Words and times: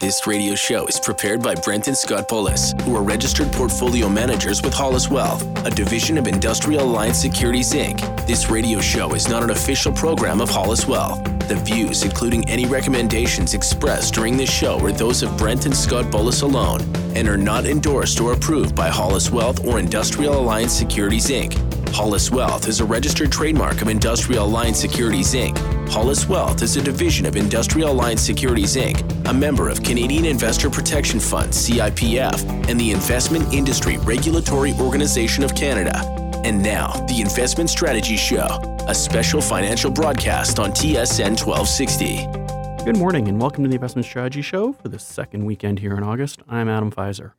This 0.00 0.28
radio 0.28 0.54
show 0.54 0.86
is 0.86 1.00
prepared 1.00 1.42
by 1.42 1.56
Brent 1.56 1.88
and 1.88 1.96
Scott 1.96 2.28
Bullis, 2.28 2.80
who 2.82 2.94
are 2.94 3.02
registered 3.02 3.50
portfolio 3.50 4.08
managers 4.08 4.62
with 4.62 4.72
Hollis 4.72 5.10
Wealth, 5.10 5.42
a 5.66 5.70
division 5.70 6.16
of 6.16 6.28
Industrial 6.28 6.84
Alliance 6.84 7.18
Securities 7.18 7.72
Inc. 7.72 7.98
This 8.24 8.48
radio 8.48 8.80
show 8.80 9.12
is 9.14 9.26
not 9.26 9.42
an 9.42 9.50
official 9.50 9.90
program 9.90 10.40
of 10.40 10.48
Hollis 10.48 10.86
Wealth. 10.86 11.24
The 11.48 11.56
views, 11.56 12.04
including 12.04 12.48
any 12.48 12.64
recommendations 12.64 13.54
expressed 13.54 14.14
during 14.14 14.36
this 14.36 14.52
show, 14.52 14.78
are 14.86 14.92
those 14.92 15.24
of 15.24 15.36
Brent 15.36 15.66
and 15.66 15.76
Scott 15.76 16.04
Bullis 16.12 16.44
alone 16.44 16.80
and 17.16 17.26
are 17.26 17.36
not 17.36 17.66
endorsed 17.66 18.20
or 18.20 18.34
approved 18.34 18.76
by 18.76 18.86
Hollis 18.90 19.32
Wealth 19.32 19.66
or 19.66 19.80
Industrial 19.80 20.38
Alliance 20.38 20.72
Securities 20.72 21.26
Inc. 21.26 21.54
Hollis 21.92 22.30
Wealth 22.30 22.68
is 22.68 22.78
a 22.78 22.84
registered 22.84 23.32
trademark 23.32 23.82
of 23.82 23.88
Industrial 23.88 24.46
Alliance 24.46 24.78
Securities 24.78 25.34
Inc. 25.34 25.77
Hollis 25.90 26.28
Wealth 26.28 26.60
is 26.62 26.76
a 26.76 26.82
division 26.82 27.24
of 27.24 27.34
Industrial 27.34 27.90
Alliance 27.90 28.20
Securities 28.20 28.76
Inc., 28.76 29.02
a 29.26 29.32
member 29.32 29.70
of 29.70 29.82
Canadian 29.82 30.26
Investor 30.26 30.68
Protection 30.68 31.18
Fund, 31.18 31.50
CIPF, 31.50 32.68
and 32.68 32.78
the 32.78 32.92
Investment 32.92 33.52
Industry 33.54 33.96
Regulatory 33.98 34.74
Organization 34.74 35.42
of 35.42 35.54
Canada. 35.54 35.98
And 36.44 36.62
now, 36.62 36.92
the 37.06 37.22
Investment 37.22 37.70
Strategy 37.70 38.16
Show, 38.16 38.46
a 38.86 38.94
special 38.94 39.40
financial 39.40 39.90
broadcast 39.90 40.58
on 40.58 40.72
TSN 40.72 41.40
1260. 41.42 42.84
Good 42.84 42.98
morning, 42.98 43.26
and 43.26 43.40
welcome 43.40 43.64
to 43.64 43.68
the 43.68 43.76
Investment 43.76 44.04
Strategy 44.04 44.42
Show 44.42 44.74
for 44.74 44.88
the 44.88 44.98
second 44.98 45.46
weekend 45.46 45.78
here 45.78 45.96
in 45.96 46.02
August. 46.02 46.42
I'm 46.48 46.68
Adam 46.68 46.90
Pfizer. 46.92 47.32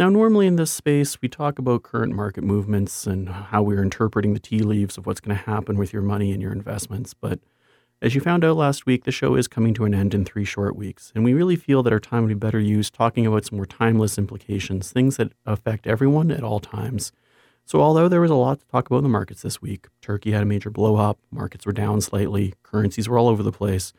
Now, 0.00 0.08
normally 0.08 0.46
in 0.46 0.56
this 0.56 0.72
space, 0.72 1.20
we 1.20 1.28
talk 1.28 1.58
about 1.58 1.82
current 1.82 2.14
market 2.14 2.42
movements 2.42 3.06
and 3.06 3.28
how 3.28 3.62
we're 3.62 3.82
interpreting 3.82 4.32
the 4.32 4.40
tea 4.40 4.60
leaves 4.60 4.96
of 4.96 5.04
what's 5.04 5.20
going 5.20 5.36
to 5.36 5.44
happen 5.44 5.76
with 5.76 5.92
your 5.92 6.00
money 6.00 6.32
and 6.32 6.40
your 6.40 6.52
investments. 6.52 7.12
But 7.12 7.38
as 8.00 8.14
you 8.14 8.22
found 8.22 8.42
out 8.42 8.56
last 8.56 8.86
week, 8.86 9.04
the 9.04 9.12
show 9.12 9.34
is 9.34 9.46
coming 9.46 9.74
to 9.74 9.84
an 9.84 9.92
end 9.92 10.14
in 10.14 10.24
three 10.24 10.46
short 10.46 10.74
weeks. 10.74 11.12
And 11.14 11.22
we 11.22 11.34
really 11.34 11.54
feel 11.54 11.82
that 11.82 11.92
our 11.92 12.00
time 12.00 12.22
would 12.22 12.30
be 12.30 12.34
better 12.34 12.58
used 12.58 12.94
talking 12.94 13.26
about 13.26 13.44
some 13.44 13.56
more 13.56 13.66
timeless 13.66 14.16
implications, 14.16 14.90
things 14.90 15.18
that 15.18 15.32
affect 15.44 15.86
everyone 15.86 16.30
at 16.30 16.42
all 16.42 16.60
times. 16.60 17.12
So, 17.66 17.82
although 17.82 18.08
there 18.08 18.22
was 18.22 18.30
a 18.30 18.36
lot 18.36 18.60
to 18.60 18.66
talk 18.68 18.86
about 18.86 19.00
in 19.00 19.02
the 19.02 19.10
markets 19.10 19.42
this 19.42 19.60
week, 19.60 19.88
Turkey 20.00 20.30
had 20.30 20.42
a 20.42 20.46
major 20.46 20.70
blow 20.70 20.96
up, 20.96 21.18
markets 21.30 21.66
were 21.66 21.72
down 21.72 22.00
slightly, 22.00 22.54
currencies 22.62 23.06
were 23.06 23.18
all 23.18 23.28
over 23.28 23.42
the 23.42 23.52
place. 23.52 23.92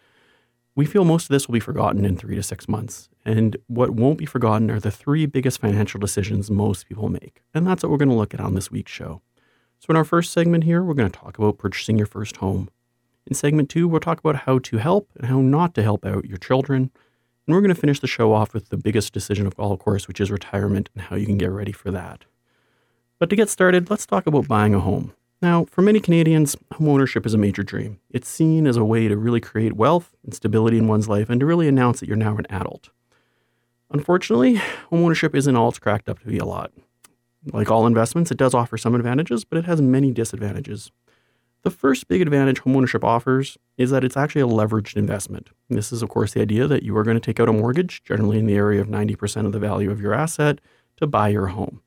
We 0.76 0.86
feel 0.86 1.04
most 1.04 1.24
of 1.24 1.30
this 1.30 1.48
will 1.48 1.54
be 1.54 1.60
forgotten 1.60 2.06
in 2.06 2.16
three 2.16 2.36
to 2.36 2.44
six 2.44 2.70
months. 2.70 3.10
And 3.26 3.58
what 3.68 3.92
won't 3.92 4.18
be 4.18 4.26
forgotten 4.26 4.72
are 4.72 4.80
the 4.80 4.92
three 4.92 5.26
biggest 5.26 5.60
financial 5.60 6.00
decisions 6.00 6.50
most 6.50 6.88
people 6.88 7.10
make. 7.10 7.42
And 7.54 7.68
that's 7.68 7.84
what 7.84 7.92
we're 7.92 7.98
going 7.98 8.10
to 8.10 8.16
look 8.16 8.34
at 8.34 8.40
on 8.40 8.56
this 8.56 8.72
week's 8.72 8.92
show. 8.92 9.22
So, 9.80 9.88
in 9.90 9.98
our 9.98 10.06
first 10.06 10.32
segment 10.32 10.64
here, 10.64 10.84
we're 10.84 10.94
going 10.94 11.12
to 11.12 11.20
talk 11.20 11.38
about 11.38 11.58
purchasing 11.58 11.98
your 11.98 12.08
first 12.08 12.38
home. 12.38 12.70
In 13.28 13.34
segment 13.34 13.70
two, 13.70 13.88
we'll 13.88 14.00
talk 14.00 14.20
about 14.20 14.44
how 14.44 14.60
to 14.60 14.78
help 14.78 15.10
and 15.18 15.26
how 15.26 15.42
not 15.42 15.74
to 15.76 15.84
help 15.84 16.06
out 16.06 16.26
your 16.26 16.38
children. 16.38 16.92
And 17.46 17.56
we're 17.56 17.62
going 17.62 17.74
to 17.74 17.82
finish 17.82 18.00
the 18.00 18.08
show 18.08 18.34
off 18.34 18.54
with 18.54 18.70
the 18.70 18.78
biggest 18.78 19.14
decision 19.14 19.48
of 19.48 19.60
all, 19.60 19.74
of 19.74 19.80
course, 19.80 20.08
which 20.08 20.22
is 20.22 20.32
retirement 20.32 20.90
and 20.94 21.04
how 21.04 21.16
you 21.16 21.26
can 21.26 21.38
get 21.38 21.52
ready 21.52 21.72
for 21.72 21.92
that. 21.92 22.26
But 23.20 23.30
to 23.30 23.36
get 23.36 23.50
started, 23.50 23.90
let's 23.90 24.06
talk 24.06 24.26
about 24.26 24.48
buying 24.48 24.74
a 24.74 24.80
home. 24.80 25.14
Now, 25.42 25.66
for 25.66 25.82
many 25.82 26.00
Canadians, 26.00 26.56
homeownership 26.74 27.26
is 27.26 27.34
a 27.34 27.38
major 27.38 27.64
dream. 27.64 28.00
It's 28.12 28.30
seen 28.30 28.68
as 28.68 28.78
a 28.78 28.86
way 28.86 29.08
to 29.08 29.18
really 29.18 29.42
create 29.42 29.74
wealth 29.74 30.16
and 30.24 30.36
stability 30.36 30.78
in 30.78 30.88
one's 30.88 31.10
life 31.10 31.30
and 31.30 31.40
to 31.40 31.46
really 31.48 31.68
announce 31.68 32.00
that 32.00 32.08
you're 32.08 32.16
now 32.16 32.38
an 32.38 32.46
adult. 32.52 32.90
Unfortunately, 33.90 34.62
homeownership 34.92 35.34
isn't 35.34 35.56
all 35.56 35.70
it's 35.70 35.80
cracked 35.80 36.08
up 36.08 36.20
to 36.20 36.28
be 36.28 36.38
a 36.38 36.46
lot. 36.46 36.72
Like 37.52 37.72
all 37.72 37.88
investments, 37.88 38.30
it 38.30 38.38
does 38.38 38.54
offer 38.54 38.78
some 38.78 38.94
advantages, 38.94 39.44
but 39.44 39.58
it 39.58 39.66
has 39.66 39.82
many 39.82 40.12
disadvantages. 40.12 40.92
The 41.64 41.72
first 41.72 42.08
big 42.08 42.22
advantage 42.22 42.62
homeownership 42.62 43.04
offers 43.04 43.58
is 43.78 43.90
that 43.90 44.04
it's 44.04 44.18
actually 44.18 44.42
a 44.42 44.48
leveraged 44.48 44.96
investment. 44.96 45.50
This 45.70 45.92
is, 45.92 46.04
of 46.04 46.10
course, 46.10 46.34
the 46.34 46.42
idea 46.42 46.68
that 46.68 46.84
you 46.84 46.96
are 46.98 47.04
going 47.04 47.18
to 47.18 47.22
take 47.22 47.40
out 47.40 47.50
a 47.50 47.54
mortgage, 47.54 48.04
generally 48.04 48.38
in 48.38 48.46
the 48.46 48.56
area 48.56 48.80
of 48.80 48.88
90% 48.88 49.46
of 49.48 49.52
the 49.52 49.60
value 49.60 49.90
of 49.90 50.02
your 50.02 50.14
asset, 50.14 50.60
to 50.98 51.08
buy 51.08 51.30
your 51.30 51.48
home. 51.48 51.82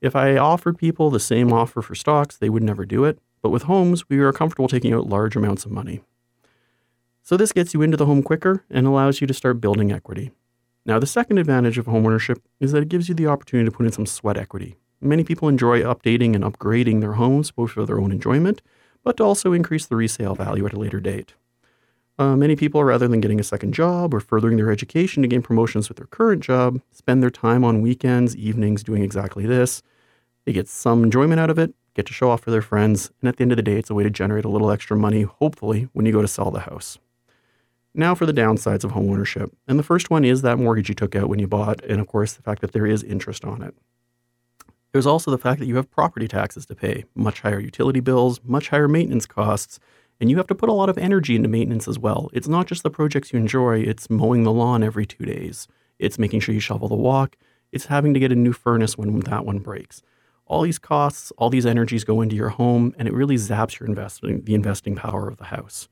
If 0.00 0.14
I 0.14 0.36
offered 0.36 0.78
people 0.78 1.10
the 1.10 1.18
same 1.18 1.52
offer 1.52 1.82
for 1.82 1.94
stocks, 1.94 2.36
they 2.36 2.48
would 2.48 2.62
never 2.62 2.84
do 2.84 3.04
it. 3.04 3.18
But 3.42 3.50
with 3.50 3.64
homes, 3.64 4.08
we 4.08 4.18
are 4.18 4.32
comfortable 4.32 4.68
taking 4.68 4.92
out 4.92 5.08
large 5.08 5.36
amounts 5.36 5.64
of 5.64 5.72
money. 5.72 6.02
So 7.22 7.36
this 7.36 7.52
gets 7.52 7.74
you 7.74 7.82
into 7.82 7.96
the 7.96 8.06
home 8.06 8.22
quicker 8.22 8.64
and 8.70 8.86
allows 8.86 9.20
you 9.20 9.26
to 9.26 9.34
start 9.34 9.60
building 9.60 9.92
equity. 9.92 10.30
Now, 10.86 10.98
the 10.98 11.06
second 11.06 11.38
advantage 11.38 11.78
of 11.78 11.86
homeownership 11.86 12.38
is 12.60 12.72
that 12.72 12.82
it 12.82 12.88
gives 12.88 13.08
you 13.08 13.14
the 13.14 13.26
opportunity 13.26 13.68
to 13.70 13.76
put 13.76 13.86
in 13.86 13.92
some 13.92 14.06
sweat 14.06 14.38
equity. 14.38 14.76
Many 15.00 15.24
people 15.24 15.48
enjoy 15.48 15.82
updating 15.82 16.34
and 16.34 16.42
upgrading 16.42 17.00
their 17.00 17.12
homes, 17.14 17.50
both 17.50 17.72
for 17.72 17.84
their 17.84 18.00
own 18.00 18.10
enjoyment, 18.10 18.62
but 19.04 19.16
to 19.18 19.24
also 19.24 19.52
increase 19.52 19.86
the 19.86 19.96
resale 19.96 20.34
value 20.34 20.64
at 20.66 20.72
a 20.72 20.78
later 20.78 21.00
date. 21.00 21.34
Uh, 22.18 22.34
many 22.34 22.56
people, 22.56 22.82
rather 22.82 23.06
than 23.06 23.20
getting 23.20 23.38
a 23.38 23.44
second 23.44 23.74
job 23.74 24.12
or 24.12 24.18
furthering 24.18 24.56
their 24.56 24.72
education 24.72 25.22
to 25.22 25.28
gain 25.28 25.42
promotions 25.42 25.88
with 25.88 25.98
their 25.98 26.06
current 26.06 26.42
job, 26.42 26.80
spend 26.90 27.22
their 27.22 27.30
time 27.30 27.62
on 27.62 27.80
weekends, 27.80 28.34
evenings 28.34 28.82
doing 28.82 29.02
exactly 29.02 29.46
this. 29.46 29.82
They 30.48 30.54
get 30.54 30.66
some 30.66 31.04
enjoyment 31.04 31.40
out 31.40 31.50
of 31.50 31.58
it, 31.58 31.74
get 31.92 32.06
to 32.06 32.14
show 32.14 32.30
off 32.30 32.40
for 32.40 32.50
their 32.50 32.62
friends, 32.62 33.10
and 33.20 33.28
at 33.28 33.36
the 33.36 33.42
end 33.42 33.52
of 33.52 33.56
the 33.56 33.62
day, 33.62 33.76
it's 33.76 33.90
a 33.90 33.94
way 33.94 34.02
to 34.02 34.08
generate 34.08 34.46
a 34.46 34.48
little 34.48 34.70
extra 34.70 34.96
money, 34.96 35.20
hopefully, 35.24 35.90
when 35.92 36.06
you 36.06 36.12
go 36.12 36.22
to 36.22 36.26
sell 36.26 36.50
the 36.50 36.60
house. 36.60 36.98
Now 37.92 38.14
for 38.14 38.24
the 38.24 38.32
downsides 38.32 38.82
of 38.82 38.92
homeownership. 38.92 39.50
And 39.66 39.78
the 39.78 39.82
first 39.82 40.08
one 40.08 40.24
is 40.24 40.40
that 40.40 40.58
mortgage 40.58 40.88
you 40.88 40.94
took 40.94 41.14
out 41.14 41.28
when 41.28 41.38
you 41.38 41.46
bought, 41.46 41.84
and 41.84 42.00
of 42.00 42.06
course, 42.06 42.32
the 42.32 42.40
fact 42.40 42.62
that 42.62 42.72
there 42.72 42.86
is 42.86 43.02
interest 43.02 43.44
on 43.44 43.62
it. 43.62 43.74
There's 44.92 45.04
also 45.04 45.30
the 45.30 45.36
fact 45.36 45.60
that 45.60 45.66
you 45.66 45.76
have 45.76 45.90
property 45.90 46.26
taxes 46.26 46.64
to 46.64 46.74
pay, 46.74 47.04
much 47.14 47.42
higher 47.42 47.60
utility 47.60 48.00
bills, 48.00 48.40
much 48.42 48.70
higher 48.70 48.88
maintenance 48.88 49.26
costs, 49.26 49.78
and 50.18 50.30
you 50.30 50.38
have 50.38 50.46
to 50.46 50.54
put 50.54 50.70
a 50.70 50.72
lot 50.72 50.88
of 50.88 50.96
energy 50.96 51.36
into 51.36 51.50
maintenance 51.50 51.86
as 51.86 51.98
well. 51.98 52.30
It's 52.32 52.48
not 52.48 52.66
just 52.66 52.84
the 52.84 52.90
projects 52.90 53.34
you 53.34 53.38
enjoy, 53.38 53.80
it's 53.80 54.08
mowing 54.08 54.44
the 54.44 54.52
lawn 54.52 54.82
every 54.82 55.04
two 55.04 55.26
days. 55.26 55.68
It's 55.98 56.18
making 56.18 56.40
sure 56.40 56.54
you 56.54 56.60
shovel 56.62 56.88
the 56.88 56.94
walk. 56.94 57.36
It's 57.70 57.84
having 57.84 58.14
to 58.14 58.20
get 58.20 58.32
a 58.32 58.34
new 58.34 58.54
furnace 58.54 58.96
when 58.96 59.20
that 59.20 59.44
one 59.44 59.58
breaks. 59.58 60.00
All 60.48 60.62
these 60.62 60.78
costs, 60.78 61.30
all 61.38 61.50
these 61.50 61.66
energies 61.66 62.04
go 62.04 62.20
into 62.20 62.34
your 62.34 62.48
home, 62.48 62.94
and 62.98 63.06
it 63.06 63.14
really 63.14 63.36
zaps 63.36 63.78
your 63.78 63.88
investing, 63.88 64.42
the 64.44 64.54
investing 64.54 64.96
power 64.96 65.28
of 65.28 65.36
the 65.36 65.44
house. 65.44 65.88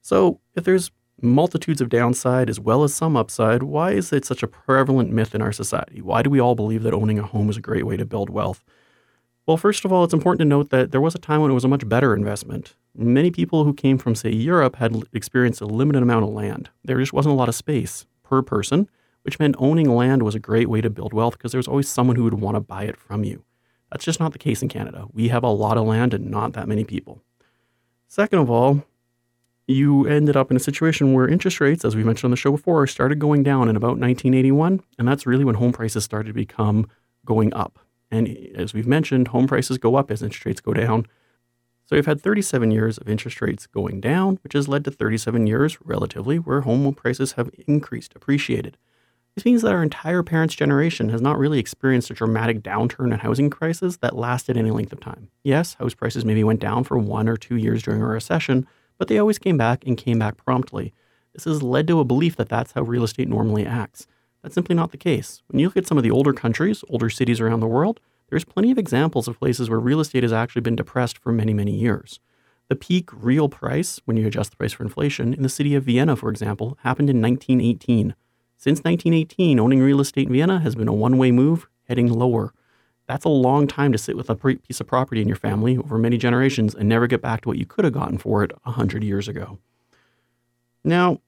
So, 0.00 0.40
if 0.54 0.64
there's 0.64 0.90
multitudes 1.20 1.80
of 1.80 1.88
downside 1.88 2.48
as 2.48 2.60
well 2.60 2.84
as 2.84 2.94
some 2.94 3.16
upside, 3.16 3.64
why 3.64 3.90
is 3.90 4.12
it 4.12 4.24
such 4.24 4.42
a 4.42 4.48
prevalent 4.48 5.10
myth 5.10 5.34
in 5.34 5.42
our 5.42 5.52
society? 5.52 6.00
Why 6.00 6.22
do 6.22 6.30
we 6.30 6.40
all 6.40 6.54
believe 6.54 6.84
that 6.84 6.94
owning 6.94 7.18
a 7.18 7.24
home 7.24 7.50
is 7.50 7.56
a 7.56 7.60
great 7.60 7.86
way 7.86 7.96
to 7.96 8.06
build 8.06 8.30
wealth? 8.30 8.64
Well, 9.46 9.56
first 9.56 9.84
of 9.84 9.92
all, 9.92 10.04
it's 10.04 10.14
important 10.14 10.40
to 10.40 10.44
note 10.44 10.70
that 10.70 10.92
there 10.92 11.00
was 11.00 11.14
a 11.14 11.18
time 11.18 11.40
when 11.40 11.50
it 11.50 11.54
was 11.54 11.64
a 11.64 11.68
much 11.68 11.88
better 11.88 12.14
investment. 12.14 12.76
Many 12.94 13.30
people 13.30 13.64
who 13.64 13.72
came 13.72 13.98
from, 13.98 14.14
say, 14.14 14.30
Europe 14.30 14.76
had 14.76 15.02
experienced 15.12 15.60
a 15.60 15.66
limited 15.66 16.02
amount 16.02 16.24
of 16.24 16.30
land. 16.30 16.68
There 16.84 17.00
just 17.00 17.12
wasn't 17.12 17.32
a 17.32 17.36
lot 17.36 17.48
of 17.48 17.54
space 17.54 18.06
per 18.22 18.42
person, 18.42 18.88
which 19.22 19.38
meant 19.38 19.56
owning 19.58 19.88
land 19.88 20.22
was 20.22 20.34
a 20.34 20.40
great 20.40 20.68
way 20.68 20.80
to 20.82 20.90
build 20.90 21.12
wealth 21.12 21.38
because 21.38 21.52
there 21.52 21.58
was 21.58 21.68
always 21.68 21.88
someone 21.88 22.16
who 22.16 22.24
would 22.24 22.34
want 22.34 22.56
to 22.56 22.60
buy 22.60 22.84
it 22.84 22.96
from 22.96 23.24
you. 23.24 23.42
That's 23.90 24.04
just 24.04 24.20
not 24.20 24.32
the 24.32 24.38
case 24.38 24.62
in 24.62 24.68
Canada. 24.68 25.06
We 25.12 25.28
have 25.28 25.42
a 25.42 25.48
lot 25.48 25.78
of 25.78 25.86
land 25.86 26.14
and 26.14 26.30
not 26.30 26.52
that 26.52 26.68
many 26.68 26.84
people. 26.84 27.22
Second 28.06 28.38
of 28.40 28.50
all, 28.50 28.84
you 29.66 30.06
ended 30.06 30.36
up 30.36 30.50
in 30.50 30.56
a 30.56 30.60
situation 30.60 31.12
where 31.12 31.28
interest 31.28 31.60
rates, 31.60 31.84
as 31.84 31.94
we 31.94 32.02
mentioned 32.02 32.28
on 32.28 32.30
the 32.30 32.36
show 32.36 32.50
before, 32.50 32.86
started 32.86 33.18
going 33.18 33.42
down 33.42 33.68
in 33.68 33.76
about 33.76 33.98
1981. 33.98 34.80
And 34.98 35.06
that's 35.06 35.26
really 35.26 35.44
when 35.44 35.56
home 35.56 35.72
prices 35.72 36.04
started 36.04 36.28
to 36.28 36.34
become 36.34 36.88
going 37.24 37.52
up. 37.52 37.78
And 38.10 38.28
as 38.56 38.72
we've 38.72 38.86
mentioned, 38.86 39.28
home 39.28 39.46
prices 39.46 39.76
go 39.76 39.96
up 39.96 40.10
as 40.10 40.22
interest 40.22 40.46
rates 40.46 40.60
go 40.62 40.72
down. 40.72 41.06
So 41.84 41.96
we've 41.96 42.06
had 42.06 42.20
37 42.20 42.70
years 42.70 42.98
of 42.98 43.08
interest 43.08 43.40
rates 43.40 43.66
going 43.66 44.00
down, 44.00 44.38
which 44.42 44.54
has 44.54 44.68
led 44.68 44.84
to 44.84 44.90
37 44.90 45.46
years, 45.46 45.78
relatively, 45.84 46.38
where 46.38 46.62
home 46.62 46.94
prices 46.94 47.32
have 47.32 47.50
increased, 47.66 48.14
appreciated. 48.14 48.76
This 49.38 49.44
means 49.44 49.62
that 49.62 49.70
our 49.70 49.84
entire 49.84 50.24
parents' 50.24 50.56
generation 50.56 51.10
has 51.10 51.22
not 51.22 51.38
really 51.38 51.60
experienced 51.60 52.10
a 52.10 52.14
dramatic 52.14 52.60
downturn 52.60 53.12
in 53.12 53.20
housing 53.20 53.50
prices 53.50 53.98
that 53.98 54.16
lasted 54.16 54.56
any 54.56 54.72
length 54.72 54.92
of 54.92 54.98
time. 54.98 55.28
Yes, 55.44 55.74
house 55.74 55.94
prices 55.94 56.24
maybe 56.24 56.42
went 56.42 56.58
down 56.58 56.82
for 56.82 56.98
one 56.98 57.28
or 57.28 57.36
two 57.36 57.54
years 57.54 57.84
during 57.84 58.02
a 58.02 58.04
recession, 58.04 58.66
but 58.98 59.06
they 59.06 59.16
always 59.16 59.38
came 59.38 59.56
back 59.56 59.86
and 59.86 59.96
came 59.96 60.18
back 60.18 60.38
promptly. 60.38 60.92
This 61.34 61.44
has 61.44 61.62
led 61.62 61.86
to 61.86 62.00
a 62.00 62.04
belief 62.04 62.34
that 62.34 62.48
that's 62.48 62.72
how 62.72 62.82
real 62.82 63.04
estate 63.04 63.28
normally 63.28 63.64
acts. 63.64 64.08
That's 64.42 64.56
simply 64.56 64.74
not 64.74 64.90
the 64.90 64.96
case. 64.96 65.40
When 65.46 65.60
you 65.60 65.68
look 65.68 65.76
at 65.76 65.86
some 65.86 65.98
of 65.98 66.02
the 66.02 66.10
older 66.10 66.32
countries, 66.32 66.82
older 66.88 67.08
cities 67.08 67.40
around 67.40 67.60
the 67.60 67.68
world, 67.68 68.00
there's 68.30 68.44
plenty 68.44 68.72
of 68.72 68.78
examples 68.78 69.28
of 69.28 69.38
places 69.38 69.70
where 69.70 69.78
real 69.78 70.00
estate 70.00 70.24
has 70.24 70.32
actually 70.32 70.62
been 70.62 70.74
depressed 70.74 71.16
for 71.16 71.30
many, 71.30 71.54
many 71.54 71.76
years. 71.76 72.18
The 72.68 72.74
peak 72.74 73.10
real 73.12 73.48
price, 73.48 74.00
when 74.04 74.16
you 74.16 74.26
adjust 74.26 74.50
the 74.50 74.56
price 74.56 74.72
for 74.72 74.82
inflation, 74.82 75.32
in 75.32 75.44
the 75.44 75.48
city 75.48 75.76
of 75.76 75.84
Vienna, 75.84 76.16
for 76.16 76.28
example, 76.28 76.76
happened 76.82 77.08
in 77.08 77.22
1918. 77.22 78.16
Since 78.60 78.80
1918, 78.80 79.60
owning 79.60 79.78
real 79.78 80.00
estate 80.00 80.26
in 80.26 80.32
Vienna 80.32 80.58
has 80.58 80.74
been 80.74 80.88
a 80.88 80.92
one 80.92 81.16
way 81.16 81.30
move, 81.30 81.68
heading 81.86 82.12
lower. 82.12 82.52
That's 83.06 83.24
a 83.24 83.28
long 83.28 83.68
time 83.68 83.92
to 83.92 83.98
sit 83.98 84.16
with 84.16 84.28
a 84.28 84.34
piece 84.34 84.80
of 84.80 84.86
property 84.88 85.22
in 85.22 85.28
your 85.28 85.36
family 85.36 85.78
over 85.78 85.96
many 85.96 86.18
generations 86.18 86.74
and 86.74 86.88
never 86.88 87.06
get 87.06 87.22
back 87.22 87.42
to 87.42 87.48
what 87.48 87.58
you 87.58 87.64
could 87.64 87.84
have 87.84 87.94
gotten 87.94 88.18
for 88.18 88.42
it 88.42 88.50
100 88.64 89.04
years 89.04 89.28
ago. 89.28 89.58
Now, 90.82 91.20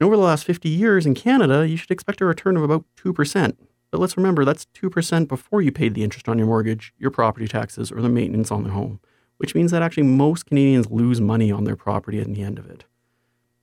over 0.00 0.16
the 0.16 0.22
last 0.22 0.46
50 0.46 0.70
years 0.70 1.04
in 1.04 1.14
Canada, 1.14 1.68
you 1.68 1.76
should 1.76 1.90
expect 1.90 2.22
a 2.22 2.24
return 2.24 2.56
of 2.56 2.62
about 2.62 2.86
2%. 2.96 3.56
But 3.90 4.00
let's 4.00 4.16
remember 4.16 4.46
that's 4.46 4.66
2% 4.74 5.28
before 5.28 5.60
you 5.60 5.70
paid 5.70 5.92
the 5.92 6.02
interest 6.02 6.30
on 6.30 6.38
your 6.38 6.46
mortgage, 6.46 6.94
your 6.96 7.10
property 7.10 7.46
taxes, 7.46 7.92
or 7.92 8.00
the 8.00 8.08
maintenance 8.08 8.50
on 8.50 8.64
the 8.64 8.70
home, 8.70 9.00
which 9.36 9.54
means 9.54 9.70
that 9.72 9.82
actually 9.82 10.04
most 10.04 10.46
Canadians 10.46 10.90
lose 10.90 11.20
money 11.20 11.52
on 11.52 11.64
their 11.64 11.76
property 11.76 12.20
at 12.20 12.32
the 12.32 12.42
end 12.42 12.58
of 12.58 12.64
it. 12.70 12.84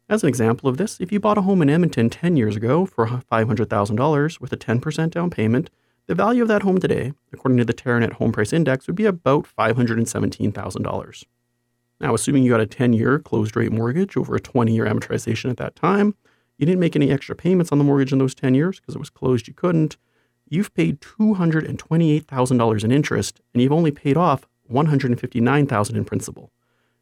As 0.09 0.23
an 0.23 0.29
example 0.29 0.69
of 0.69 0.77
this, 0.77 1.01
if 1.01 1.11
you 1.11 1.19
bought 1.19 1.37
a 1.37 1.41
home 1.41 1.61
in 1.61 1.69
Edmonton 1.69 2.09
10 2.09 2.37
years 2.37 2.55
ago 2.55 2.85
for 2.85 3.07
$500,000 3.07 4.39
with 4.39 4.53
a 4.53 4.57
10% 4.57 5.11
down 5.11 5.29
payment, 5.29 5.69
the 6.05 6.15
value 6.15 6.41
of 6.41 6.47
that 6.47 6.61
home 6.61 6.77
today, 6.77 7.11
according 7.33 7.57
to 7.57 7.65
the 7.65 7.73
Teranet 7.73 8.13
Home 8.13 8.31
Price 8.31 8.53
Index, 8.53 8.87
would 8.87 8.95
be 8.95 9.03
about 9.03 9.45
$517,000. 9.57 11.23
Now, 11.99 12.13
assuming 12.13 12.43
you 12.43 12.51
got 12.51 12.61
a 12.61 12.65
10 12.65 12.93
year 12.93 13.19
closed 13.19 13.57
rate 13.57 13.73
mortgage 13.73 14.15
over 14.15 14.33
a 14.33 14.39
20 14.39 14.73
year 14.73 14.85
amortization 14.85 15.49
at 15.49 15.57
that 15.57 15.75
time, 15.75 16.15
you 16.57 16.65
didn't 16.65 16.79
make 16.79 16.95
any 16.95 17.11
extra 17.11 17.35
payments 17.35 17.73
on 17.73 17.77
the 17.77 17.83
mortgage 17.83 18.13
in 18.13 18.19
those 18.19 18.33
10 18.33 18.55
years 18.55 18.79
because 18.79 18.95
it 18.95 18.99
was 18.99 19.09
closed, 19.09 19.49
you 19.49 19.53
couldn't. 19.53 19.97
You've 20.47 20.73
paid 20.73 21.01
$228,000 21.01 22.83
in 22.85 22.91
interest 22.93 23.41
and 23.53 23.61
you've 23.61 23.73
only 23.73 23.91
paid 23.91 24.15
off 24.15 24.47
$159,000 24.71 25.95
in 25.95 26.05
principal. 26.05 26.53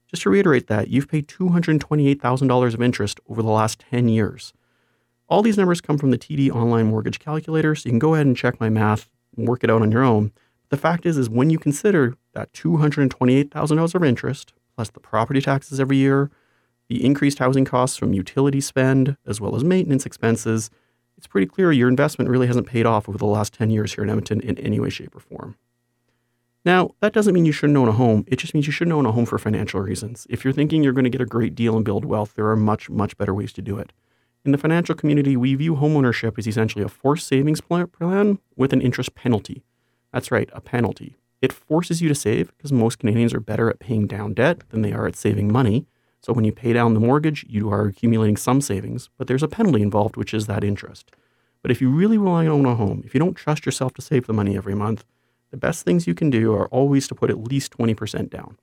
Just 0.08 0.24
to 0.24 0.30
reiterate 0.30 0.68
that, 0.68 0.90
you've 0.90 1.08
paid 1.08 1.28
$228,000 1.28 2.74
of 2.74 2.82
interest 2.82 3.20
over 3.28 3.42
the 3.42 3.50
last 3.50 3.80
10 3.92 4.08
years. 4.08 4.54
All 5.28 5.42
these 5.42 5.58
numbers 5.58 5.82
come 5.82 5.98
from 5.98 6.12
the 6.12 6.18
TD 6.18 6.52
online 6.52 6.88
mortgage 6.88 7.20
calculator, 7.20 7.74
so 7.74 7.88
you 7.88 7.92
can 7.92 8.00
go 8.00 8.14
ahead 8.14 8.28
and 8.28 8.38
check 8.38 8.60
my 8.60 8.70
math 8.70 9.10
and 9.36 9.48
work 9.48 9.64
it 9.64 9.72
out 9.72 9.82
on 9.82 9.92
your 9.92 10.04
own. 10.04 10.32
The 10.70 10.78
fact 10.78 11.06
is, 11.06 11.18
is 11.18 11.30
when 11.30 11.50
you 11.50 11.58
consider 11.58 12.16
that 12.34 12.54
$228,000 12.54 13.96
of 13.96 14.04
interest, 14.04 14.54
plus 14.76 14.90
the 14.90 15.00
property 15.00 15.42
taxes 15.42 15.80
every 15.80 15.98
year, 15.98 16.30
the 16.88 17.04
increased 17.04 17.40
housing 17.40 17.66
costs 17.66 17.98
from 17.98 18.14
utility 18.14 18.62
spend, 18.62 19.18
as 19.26 19.42
well 19.42 19.56
as 19.56 19.64
maintenance 19.64 20.06
expenses, 20.06 20.70
it's 21.18 21.28
pretty 21.28 21.48
clear 21.48 21.72
your 21.72 21.90
investment 21.90 22.30
really 22.30 22.48
hasn't 22.48 22.68
paid 22.68 22.86
off 22.86 23.10
over 23.10 23.18
the 23.18 23.26
last 23.26 23.54
10 23.54 23.70
years 23.70 23.94
here 23.94 24.04
in 24.04 24.10
Edmonton 24.10 24.42
in 24.42 24.58
any 24.60 24.80
way, 24.80 24.90
shape, 24.90 25.16
or 25.16 25.20
form. 25.20 25.56
Now, 26.66 26.96
that 27.00 27.14
doesn't 27.14 27.36
mean 27.36 27.46
you 27.46 27.52
shouldn't 27.52 27.78
own 27.78 27.88
a 27.88 27.92
home. 27.92 28.26
It 28.28 28.38
just 28.38 28.56
means 28.56 28.66
you 28.66 28.74
shouldn't 28.74 28.96
own 28.96 29.06
a 29.06 29.12
home 29.12 29.28
for 29.28 29.38
financial 29.38 29.80
reasons. 29.80 30.26
If 30.32 30.44
you're 30.44 30.52
thinking 30.52 30.84
you're 30.84 30.94
going 30.94 31.04
to 31.04 31.12
get 31.12 31.22
a 31.22 31.26
great 31.26 31.54
deal 31.54 31.76
and 31.76 31.86
build 31.86 32.06
wealth, 32.06 32.34
there 32.34 32.48
are 32.48 32.56
much, 32.56 32.90
much 32.90 33.16
better 33.20 33.36
ways 33.36 33.54
to 33.54 33.62
do 33.62 33.78
it. 33.78 33.94
In 34.44 34.52
the 34.52 34.58
financial 34.58 34.96
community, 34.96 35.38
we 35.38 35.54
view 35.54 35.76
homeownership 35.76 36.40
as 36.40 36.48
essentially 36.48 36.84
a 36.84 36.90
forced 36.90 37.28
savings 37.28 37.62
plan 37.62 38.40
with 38.56 38.74
an 38.74 38.82
interest 38.82 39.14
penalty. 39.14 39.64
That's 40.12 40.32
right, 40.32 40.50
a 40.54 40.62
penalty. 40.62 41.18
It 41.40 41.54
forces 41.54 42.02
you 42.02 42.10
to 42.10 42.16
save 42.16 42.52
because 42.58 42.72
most 42.72 42.98
Canadians 42.98 43.34
are 43.36 43.40
better 43.40 43.70
at 43.70 43.80
paying 43.80 44.08
down 44.08 44.34
debt 44.34 44.68
than 44.70 44.82
they 44.82 44.94
are 44.94 45.06
at 45.06 45.16
saving 45.16 45.52
money. 45.52 45.86
So 46.22 46.34
when 46.34 46.46
you 46.46 46.52
pay 46.52 46.74
down 46.74 46.96
the 46.96 47.00
mortgage, 47.00 47.46
you 47.48 47.70
are 47.70 47.86
accumulating 47.86 48.38
some 48.38 48.62
savings, 48.62 49.10
but 49.20 49.28
there's 49.28 49.44
a 49.44 49.48
penalty 49.48 49.84
involved, 49.84 50.18
which 50.18 50.34
is 50.34 50.48
that 50.48 50.64
interest. 50.64 51.12
But 51.62 51.70
if 51.70 51.82
you 51.82 51.90
really 51.90 52.18
rely 52.18 52.48
on 52.48 52.66
a 52.66 52.76
home, 52.76 53.04
if 53.06 53.14
you 53.14 53.20
don't 53.20 53.36
trust 53.36 53.66
yourself 53.66 53.94
to 53.96 54.02
save 54.02 54.26
the 54.26 54.34
money 54.34 54.58
every 54.58 54.74
month, 54.74 55.06
the 55.56 55.60
best 55.68 55.86
things 55.86 56.06
you 56.06 56.14
can 56.14 56.30
do 56.30 56.54
are 56.54 56.68
always 56.68 57.08
to 57.08 57.16
put 57.16 57.30
at 57.30 57.42
least 57.42 57.72
20% 57.78 58.30
down. 58.30 58.58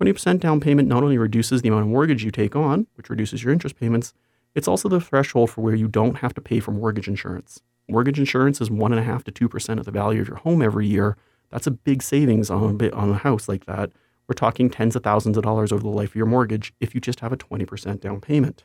20% 0.00 0.38
down 0.38 0.60
payment 0.60 0.86
not 0.86 1.02
only 1.02 1.18
reduces 1.18 1.60
the 1.60 1.68
amount 1.68 1.82
of 1.82 1.88
mortgage 1.88 2.22
you 2.22 2.30
take 2.30 2.54
on, 2.54 2.86
which 2.94 3.10
reduces 3.10 3.42
your 3.42 3.52
interest 3.52 3.80
payments, 3.80 4.14
it's 4.54 4.68
also 4.68 4.88
the 4.88 5.00
threshold 5.00 5.50
for 5.50 5.62
where 5.62 5.74
you 5.74 5.88
don't 5.88 6.18
have 6.18 6.32
to 6.34 6.40
pay 6.40 6.60
for 6.60 6.70
mortgage 6.70 7.08
insurance. 7.08 7.62
Mortgage 7.88 8.20
insurance 8.20 8.60
is 8.60 8.70
one 8.70 8.92
and 8.92 9.00
a 9.00 9.02
half 9.02 9.24
to 9.24 9.32
two 9.32 9.48
percent 9.48 9.80
of 9.80 9.86
the 9.86 9.90
value 9.90 10.20
of 10.20 10.28
your 10.28 10.36
home 10.36 10.62
every 10.62 10.86
year. 10.86 11.16
That's 11.50 11.66
a 11.66 11.72
big 11.72 12.00
savings 12.00 12.48
on 12.48 12.70
a 12.70 12.74
bit 12.74 12.92
on 12.92 13.10
a 13.10 13.18
house 13.18 13.48
like 13.48 13.66
that. 13.66 13.90
We're 14.28 14.34
talking 14.34 14.70
tens 14.70 14.94
of 14.94 15.02
thousands 15.02 15.36
of 15.36 15.42
dollars 15.42 15.72
over 15.72 15.82
the 15.82 15.88
life 15.88 16.10
of 16.10 16.14
your 16.16 16.26
mortgage 16.26 16.72
if 16.78 16.94
you 16.94 17.00
just 17.00 17.20
have 17.20 17.32
a 17.32 17.36
20% 17.36 18.00
down 18.00 18.20
payment. 18.20 18.64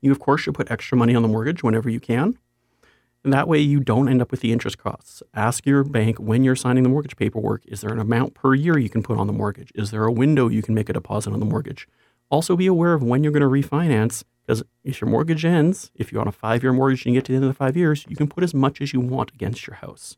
You, 0.00 0.12
of 0.12 0.20
course, 0.20 0.42
should 0.42 0.54
put 0.54 0.70
extra 0.70 0.96
money 0.96 1.16
on 1.16 1.22
the 1.22 1.28
mortgage 1.28 1.64
whenever 1.64 1.90
you 1.90 1.98
can. 1.98 2.38
And 3.24 3.32
that 3.32 3.46
way 3.46 3.60
you 3.60 3.80
don't 3.80 4.08
end 4.08 4.20
up 4.20 4.30
with 4.32 4.40
the 4.40 4.52
interest 4.52 4.78
costs. 4.78 5.22
Ask 5.32 5.64
your 5.64 5.84
bank 5.84 6.18
when 6.18 6.42
you're 6.42 6.56
signing 6.56 6.82
the 6.82 6.88
mortgage 6.88 7.16
paperwork 7.16 7.62
is 7.66 7.80
there 7.80 7.92
an 7.92 8.00
amount 8.00 8.34
per 8.34 8.54
year 8.54 8.78
you 8.78 8.88
can 8.88 9.02
put 9.02 9.18
on 9.18 9.28
the 9.28 9.32
mortgage? 9.32 9.70
Is 9.74 9.92
there 9.92 10.04
a 10.04 10.12
window 10.12 10.48
you 10.48 10.62
can 10.62 10.74
make 10.74 10.88
a 10.88 10.92
deposit 10.92 11.32
on 11.32 11.38
the 11.40 11.46
mortgage? 11.46 11.86
Also, 12.30 12.56
be 12.56 12.66
aware 12.66 12.94
of 12.94 13.02
when 13.02 13.22
you're 13.22 13.32
going 13.32 13.42
to 13.42 13.68
refinance 13.68 14.24
because 14.44 14.64
if 14.82 15.00
your 15.00 15.08
mortgage 15.08 15.44
ends, 15.44 15.90
if 15.94 16.10
you're 16.10 16.20
on 16.20 16.28
a 16.28 16.32
five 16.32 16.62
year 16.62 16.72
mortgage 16.72 17.04
and 17.04 17.14
you 17.14 17.20
get 17.20 17.26
to 17.26 17.32
the 17.32 17.36
end 17.36 17.44
of 17.44 17.50
the 17.50 17.54
five 17.54 17.76
years, 17.76 18.04
you 18.08 18.16
can 18.16 18.28
put 18.28 18.42
as 18.42 18.54
much 18.54 18.80
as 18.80 18.92
you 18.92 19.00
want 19.00 19.32
against 19.32 19.66
your 19.66 19.76
house. 19.76 20.16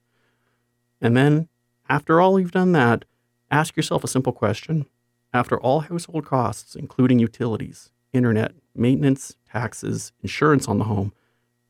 And 1.01 1.17
then, 1.17 1.49
after 1.89 2.21
all 2.21 2.41
you've 2.41 2.53
done 2.53 2.73
that, 2.73 3.05
ask 3.51 3.77
yourself 3.77 4.03
a 4.03 4.09
simple 4.09 4.33
question. 4.33 4.87
After 5.35 5.61
all 5.61 5.81
household 5.81 6.25
costs, 6.25 6.75
including 6.75 7.19
utilities, 7.19 7.91
internet, 8.13 8.53
maintenance, 8.75 9.37
taxes, 9.51 10.13
insurance 10.23 10.69
on 10.69 10.79
the 10.79 10.85
home, 10.85 11.13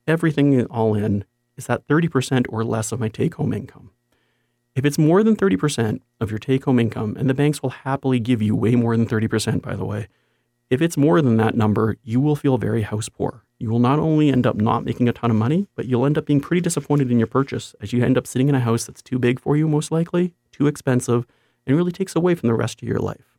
everything 0.07 0.65
all 0.67 0.95
in, 0.95 1.25
is 1.57 1.67
that 1.67 1.87
30% 1.87 2.45
or 2.49 2.63
less 2.63 2.91
of 2.91 2.99
my 2.99 3.09
take 3.09 3.35
home 3.35 3.53
income? 3.53 3.91
If 4.75 4.83
it's 4.83 4.97
more 4.97 5.23
than 5.23 5.37
30% 5.37 6.01
of 6.19 6.29
your 6.29 6.39
take 6.39 6.65
home 6.65 6.79
income, 6.79 7.15
and 7.17 7.29
the 7.29 7.33
banks 7.33 7.61
will 7.61 7.69
happily 7.69 8.19
give 8.19 8.41
you 8.41 8.55
way 8.55 8.75
more 8.75 8.95
than 8.97 9.07
30%, 9.07 9.61
by 9.61 9.75
the 9.75 9.85
way, 9.85 10.09
if 10.69 10.81
it's 10.81 10.97
more 10.97 11.21
than 11.21 11.37
that 11.37 11.55
number, 11.55 11.95
you 12.03 12.19
will 12.19 12.35
feel 12.35 12.57
very 12.57 12.81
house 12.81 13.07
poor. 13.07 13.43
You 13.59 13.69
will 13.69 13.79
not 13.79 13.99
only 13.99 14.29
end 14.29 14.45
up 14.45 14.57
not 14.57 14.83
making 14.83 15.07
a 15.07 15.13
ton 15.13 15.31
of 15.31 15.37
money, 15.37 15.67
but 15.75 15.85
you'll 15.85 16.05
end 16.05 16.17
up 16.17 16.25
being 16.25 16.41
pretty 16.41 16.59
disappointed 16.59 17.09
in 17.09 17.19
your 17.19 17.27
purchase 17.27 17.73
as 17.81 17.93
you 17.93 18.03
end 18.03 18.17
up 18.17 18.27
sitting 18.27 18.49
in 18.49 18.55
a 18.55 18.59
house 18.59 18.85
that's 18.85 19.01
too 19.01 19.17
big 19.17 19.39
for 19.39 19.55
you, 19.55 19.67
most 19.67 19.91
likely, 19.91 20.33
too 20.51 20.67
expensive, 20.67 21.25
and 21.65 21.77
really 21.77 21.91
takes 21.91 22.15
away 22.15 22.35
from 22.35 22.47
the 22.47 22.53
rest 22.53 22.81
of 22.81 22.87
your 22.87 22.99
life. 22.99 23.37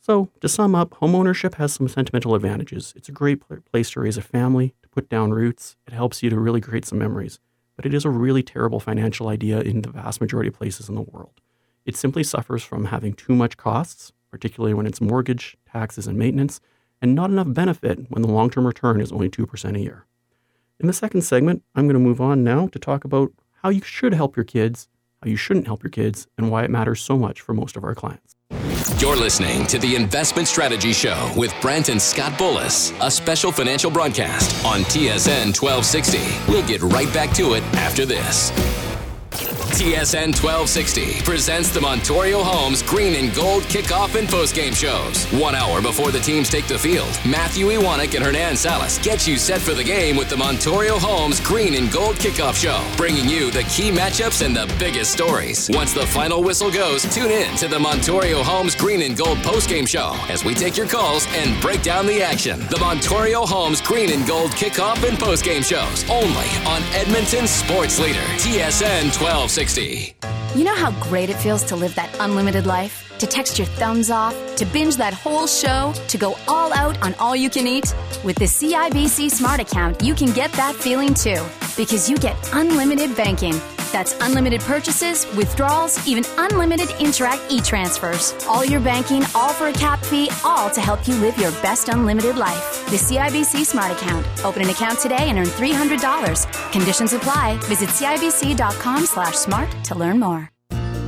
So, 0.00 0.30
to 0.40 0.48
sum 0.48 0.74
up, 0.74 0.90
homeownership 0.90 1.54
has 1.54 1.72
some 1.72 1.88
sentimental 1.88 2.34
advantages. 2.34 2.94
It's 2.96 3.08
a 3.08 3.12
great 3.12 3.42
place 3.70 3.90
to 3.90 4.00
raise 4.00 4.16
a 4.16 4.22
family, 4.22 4.74
put 4.96 5.10
down 5.10 5.30
roots. 5.30 5.76
It 5.86 5.92
helps 5.92 6.22
you 6.22 6.30
to 6.30 6.40
really 6.40 6.62
create 6.62 6.86
some 6.86 6.98
memories. 6.98 7.38
But 7.76 7.84
it 7.84 7.92
is 7.92 8.06
a 8.06 8.10
really 8.10 8.42
terrible 8.42 8.80
financial 8.80 9.28
idea 9.28 9.60
in 9.60 9.82
the 9.82 9.90
vast 9.90 10.22
majority 10.22 10.48
of 10.48 10.54
places 10.54 10.88
in 10.88 10.94
the 10.94 11.02
world. 11.02 11.42
It 11.84 11.96
simply 11.96 12.24
suffers 12.24 12.64
from 12.64 12.86
having 12.86 13.12
too 13.12 13.34
much 13.34 13.58
costs, 13.58 14.12
particularly 14.30 14.72
when 14.72 14.86
it's 14.86 15.00
mortgage, 15.00 15.56
taxes, 15.70 16.06
and 16.06 16.18
maintenance, 16.18 16.60
and 17.02 17.14
not 17.14 17.30
enough 17.30 17.52
benefit 17.52 18.10
when 18.10 18.22
the 18.22 18.32
long 18.32 18.48
term 18.48 18.66
return 18.66 19.02
is 19.02 19.12
only 19.12 19.28
2% 19.28 19.76
a 19.76 19.80
year. 19.80 20.06
In 20.80 20.86
the 20.86 20.94
second 20.94 21.20
segment, 21.20 21.62
I'm 21.74 21.84
going 21.84 21.94
to 21.94 22.00
move 22.00 22.20
on 22.20 22.42
now 22.42 22.68
to 22.68 22.78
talk 22.78 23.04
about 23.04 23.30
how 23.62 23.68
you 23.68 23.82
should 23.82 24.14
help 24.14 24.34
your 24.34 24.44
kids, 24.44 24.88
how 25.22 25.28
you 25.28 25.36
shouldn't 25.36 25.66
help 25.66 25.82
your 25.82 25.90
kids, 25.90 26.26
and 26.38 26.50
why 26.50 26.64
it 26.64 26.70
matters 26.70 27.02
so 27.02 27.18
much 27.18 27.42
for 27.42 27.52
most 27.52 27.76
of 27.76 27.84
our 27.84 27.94
clients. 27.94 28.25
You're 28.98 29.14
listening 29.14 29.66
to 29.66 29.78
the 29.78 29.94
Investment 29.94 30.48
Strategy 30.48 30.94
Show 30.94 31.30
with 31.36 31.54
Brent 31.60 31.90
and 31.90 32.00
Scott 32.00 32.32
Bullis, 32.38 32.98
a 33.06 33.10
special 33.10 33.52
financial 33.52 33.90
broadcast 33.90 34.64
on 34.64 34.80
TSN 34.84 35.52
1260. 35.52 36.50
We'll 36.50 36.66
get 36.66 36.80
right 36.80 37.12
back 37.12 37.34
to 37.34 37.52
it 37.52 37.62
after 37.74 38.06
this. 38.06 38.50
TSN 39.36 40.32
1260 40.32 41.20
presents 41.22 41.68
the 41.68 41.80
Montorio 41.80 42.42
Homes 42.42 42.82
Green 42.82 43.14
and 43.14 43.34
Gold 43.34 43.62
kickoff 43.64 44.18
and 44.18 44.26
postgame 44.26 44.74
shows. 44.74 45.26
One 45.38 45.54
hour 45.54 45.82
before 45.82 46.10
the 46.10 46.20
teams 46.20 46.48
take 46.48 46.66
the 46.66 46.78
field, 46.78 47.20
Matthew 47.26 47.66
Iwanek 47.66 48.14
and 48.14 48.24
Hernan 48.24 48.56
Salas 48.56 48.98
get 48.98 49.26
you 49.26 49.36
set 49.36 49.60
for 49.60 49.74
the 49.74 49.84
game 49.84 50.16
with 50.16 50.30
the 50.30 50.36
Montorio 50.36 50.98
Homes 50.98 51.40
Green 51.40 51.74
and 51.74 51.92
Gold 51.92 52.16
kickoff 52.16 52.54
show, 52.54 52.82
bringing 52.96 53.28
you 53.28 53.50
the 53.50 53.64
key 53.64 53.90
matchups 53.90 54.44
and 54.44 54.56
the 54.56 54.72
biggest 54.78 55.12
stories. 55.12 55.68
Once 55.74 55.92
the 55.92 56.06
final 56.06 56.42
whistle 56.42 56.70
goes, 56.70 57.02
tune 57.14 57.30
in 57.30 57.54
to 57.56 57.68
the 57.68 57.78
Montorio 57.78 58.42
Homes 58.42 58.74
Green 58.74 59.02
and 59.02 59.16
Gold 59.16 59.38
postgame 59.38 59.86
show 59.86 60.16
as 60.32 60.42
we 60.42 60.54
take 60.54 60.78
your 60.78 60.88
calls 60.88 61.26
and 61.34 61.60
break 61.60 61.82
down 61.82 62.06
the 62.06 62.22
action. 62.22 62.60
The 62.60 62.76
Montorio 62.76 63.46
Homes 63.46 63.82
Green 63.82 64.10
and 64.10 64.26
Gold 64.26 64.52
kickoff 64.52 65.06
and 65.06 65.18
postgame 65.18 65.62
shows 65.62 66.08
only 66.08 66.48
on 66.66 66.82
Edmonton 66.94 67.46
Sports 67.46 68.00
Leader, 68.00 68.24
TSN 68.40 69.12
1260. 69.12 69.25
360. 69.26 70.14
You 70.54 70.64
know 70.64 70.76
how 70.76 70.92
great 71.08 71.30
it 71.30 71.34
feels 71.34 71.64
to 71.64 71.74
live 71.74 71.96
that 71.96 72.14
unlimited 72.20 72.64
life? 72.64 73.12
To 73.18 73.26
text 73.26 73.58
your 73.58 73.66
thumbs 73.66 74.08
off, 74.08 74.36
to 74.54 74.64
binge 74.66 74.96
that 74.98 75.14
whole 75.14 75.48
show, 75.48 75.92
to 76.06 76.16
go 76.16 76.36
all 76.46 76.72
out 76.72 77.02
on 77.02 77.12
all 77.14 77.34
you 77.34 77.50
can 77.50 77.66
eat? 77.66 77.92
With 78.22 78.36
the 78.36 78.44
CIBC 78.44 79.32
Smart 79.32 79.58
Account, 79.58 80.00
you 80.00 80.14
can 80.14 80.32
get 80.32 80.52
that 80.52 80.76
feeling 80.76 81.12
too, 81.12 81.42
because 81.76 82.08
you 82.08 82.16
get 82.18 82.36
unlimited 82.52 83.16
banking 83.16 83.54
that's 83.96 84.14
unlimited 84.20 84.60
purchases, 84.60 85.26
withdrawals, 85.36 86.06
even 86.06 86.22
unlimited 86.36 86.88
Interac 87.00 87.40
e 87.50 87.62
transfers. 87.62 88.34
All 88.46 88.62
your 88.62 88.80
banking, 88.80 89.22
all 89.34 89.54
for 89.54 89.68
a 89.68 89.72
cap 89.72 90.00
fee, 90.04 90.28
all 90.44 90.68
to 90.68 90.82
help 90.82 91.08
you 91.08 91.14
live 91.14 91.38
your 91.38 91.52
best 91.62 91.88
unlimited 91.88 92.36
life. 92.36 92.84
The 92.90 92.98
CIBC 92.98 93.64
Smart 93.64 93.92
Account. 93.92 94.26
Open 94.44 94.60
an 94.60 94.68
account 94.68 94.98
today 94.98 95.30
and 95.30 95.38
earn 95.38 95.46
$300. 95.46 96.72
Conditions 96.72 97.14
apply. 97.14 97.56
Visit 97.64 97.88
CIBC.com 97.88 99.06
slash 99.06 99.34
smart 99.34 99.70
to 99.84 99.94
learn 99.94 100.18
more. 100.18 100.55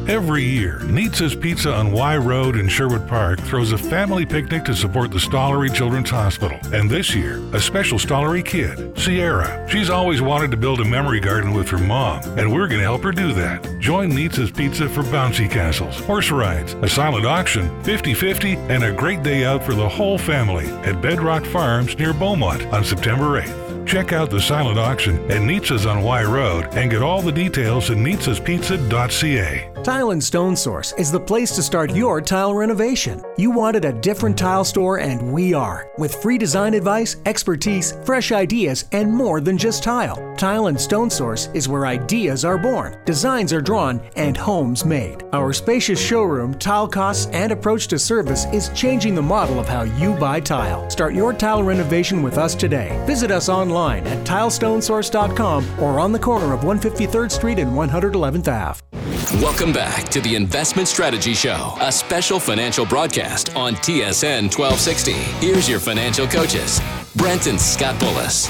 Every 0.09 0.43
year, 0.43 0.79
Nitza's 0.85 1.35
Pizza 1.35 1.71
on 1.71 1.93
Wye 1.93 2.17
Road 2.17 2.57
in 2.57 2.67
Sherwood 2.67 3.07
Park 3.07 3.41
throws 3.41 3.73
a 3.73 3.79
family 3.79 4.25
picnic 4.25 4.65
to 4.65 4.75
support 4.75 5.11
the 5.11 5.19
Stollery 5.19 5.71
Children's 5.71 6.09
Hospital. 6.09 6.59
And 6.73 6.89
this 6.89 7.15
year, 7.15 7.43
a 7.53 7.61
special 7.61 7.99
Stollery 7.99 8.43
kid, 8.43 8.99
Sierra. 8.99 9.69
She's 9.69 9.91
always 9.91 10.23
wanted 10.23 10.51
to 10.53 10.57
build 10.57 10.81
a 10.81 10.85
memory 10.87 11.21
garden 11.21 11.53
with 11.53 11.69
her 11.69 11.77
mom, 11.77 12.23
and 12.39 12.51
we're 12.51 12.69
going 12.69 12.81
to 12.81 12.87
help 12.87 13.03
her 13.03 13.13
do 13.13 13.35
that. 13.35 13.63
Join 13.81 14.11
Nitza's 14.11 14.51
Pizza 14.51 14.89
for 14.89 15.03
bouncy 15.03 15.49
castles, 15.49 16.01
horse 16.01 16.31
rides, 16.31 16.73
a 16.81 16.89
silent 16.89 17.27
auction, 17.27 17.69
50 17.83 18.15
50, 18.15 18.55
and 18.55 18.85
a 18.85 18.93
great 18.93 19.23
day 19.23 19.45
out 19.45 19.63
for 19.63 19.75
the 19.75 19.87
whole 19.87 20.17
family 20.17 20.69
at 20.85 21.03
Bedrock 21.03 21.45
Farms 21.45 21.99
near 21.99 22.15
Beaumont 22.15 22.65
on 22.73 22.83
September 22.83 23.43
8th. 23.43 23.87
Check 23.87 24.15
out 24.15 24.31
the 24.31 24.41
silent 24.41 24.79
auction 24.79 25.19
at 25.31 25.43
Nitza's 25.43 25.85
on 25.85 26.03
Wye 26.03 26.25
Road 26.25 26.67
and 26.73 26.91
get 26.91 27.03
all 27.03 27.21
the 27.21 27.33
details 27.33 27.91
at 27.91 27.99
nitzaspizza.ca. 27.99 29.78
Tile 29.85 30.11
and 30.11 30.23
Stone 30.23 30.57
Source 30.57 30.93
is 30.99 31.13
the 31.13 31.21
place 31.21 31.55
to 31.55 31.63
start 31.63 31.95
your 31.95 32.21
tile 32.21 32.53
renovation. 32.53 33.23
You 33.39 33.51
wanted 33.51 33.85
a 33.85 33.93
different 33.93 34.37
tile 34.37 34.65
store, 34.65 34.99
and 34.99 35.33
we 35.33 35.55
are. 35.55 35.91
With 35.99 36.21
free 36.21 36.37
design 36.37 36.75
advice, 36.75 37.17
expertise, 37.27 37.95
fresh 38.05 38.33
ideas, 38.33 38.87
and 38.93 39.11
more 39.11 39.41
than 39.41 39.57
just 39.57 39.83
tile. 39.83 40.35
Tile 40.37 40.67
and 40.67 40.81
Stone 40.81 41.11
Source 41.11 41.49
is 41.55 41.69
where 41.69 41.87
ideas 41.87 42.45
are 42.45 42.59
born, 42.59 42.99
designs 43.05 43.53
are 43.53 43.61
drawn, 43.61 44.01
and 44.17 44.37
homes 44.37 44.85
made. 44.85 45.23
Our 45.33 45.53
spacious 45.53 46.01
showroom, 46.01 46.55
tile 46.55 46.89
costs, 46.89 47.27
and 47.33 47.53
approach 47.53 47.87
to 47.89 47.99
service 47.99 48.47
is 48.47 48.71
changing 48.75 49.15
the 49.15 49.23
model 49.23 49.59
of 49.61 49.69
how 49.69 49.83
you 49.83 50.15
buy 50.15 50.41
tile. 50.41 50.91
Start 50.91 51.15
your 51.15 51.33
tile 51.33 51.63
renovation 51.63 52.23
with 52.23 52.37
us 52.37 52.55
today. 52.55 53.03
Visit 53.07 53.31
us 53.31 53.49
online 53.49 54.07
at 54.07 54.27
tilestonesource.com 54.27 55.81
or 55.81 56.01
on 56.01 56.13
the 56.13 56.19
corner 56.19 56.53
of 56.53 56.61
153rd 56.61 57.31
Street 57.31 57.59
and 57.59 57.73
111th 57.73 58.49
Ave. 58.49 58.88
Welcome 59.35 59.75
back 59.75 60.09
to 60.09 60.23
the 60.23 60.35
Investment 60.35 60.89
Strategy 60.89 61.35
Show, 61.35 61.77
a 61.81 61.93
special 61.93 62.41
financial 62.41 62.87
broadcast 62.87 63.55
on 63.55 63.75
TSN 63.75 64.45
1260. 64.45 65.13
Here's 65.47 65.69
your 65.69 65.81
financial 65.81 66.27
coaches, 66.27 66.81
Brent 67.15 67.47
and 67.47 67.61
Scott 67.61 67.95
Bullis. 67.97 68.49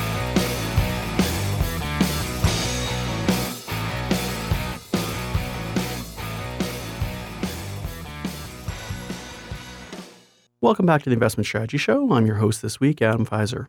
Welcome 10.61 10.87
back 10.87 11.03
to 11.03 11.11
the 11.11 11.15
Investment 11.15 11.49
Strategy 11.49 11.77
Show. 11.77 12.13
I'm 12.13 12.25
your 12.25 12.37
host 12.37 12.63
this 12.63 12.79
week, 12.79 13.03
Adam 13.03 13.27
Pfizer. 13.27 13.67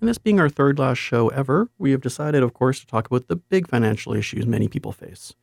And 0.00 0.08
this 0.08 0.18
being 0.18 0.38
our 0.38 0.48
third 0.48 0.78
last 0.78 0.98
show 0.98 1.26
ever, 1.30 1.70
we 1.76 1.90
have 1.90 2.00
decided, 2.00 2.44
of 2.44 2.54
course, 2.54 2.78
to 2.78 2.86
talk 2.86 3.08
about 3.08 3.26
the 3.26 3.34
big 3.34 3.66
financial 3.66 4.14
issues 4.14 4.46
many 4.46 4.68
people 4.68 4.92
face. 4.92 5.34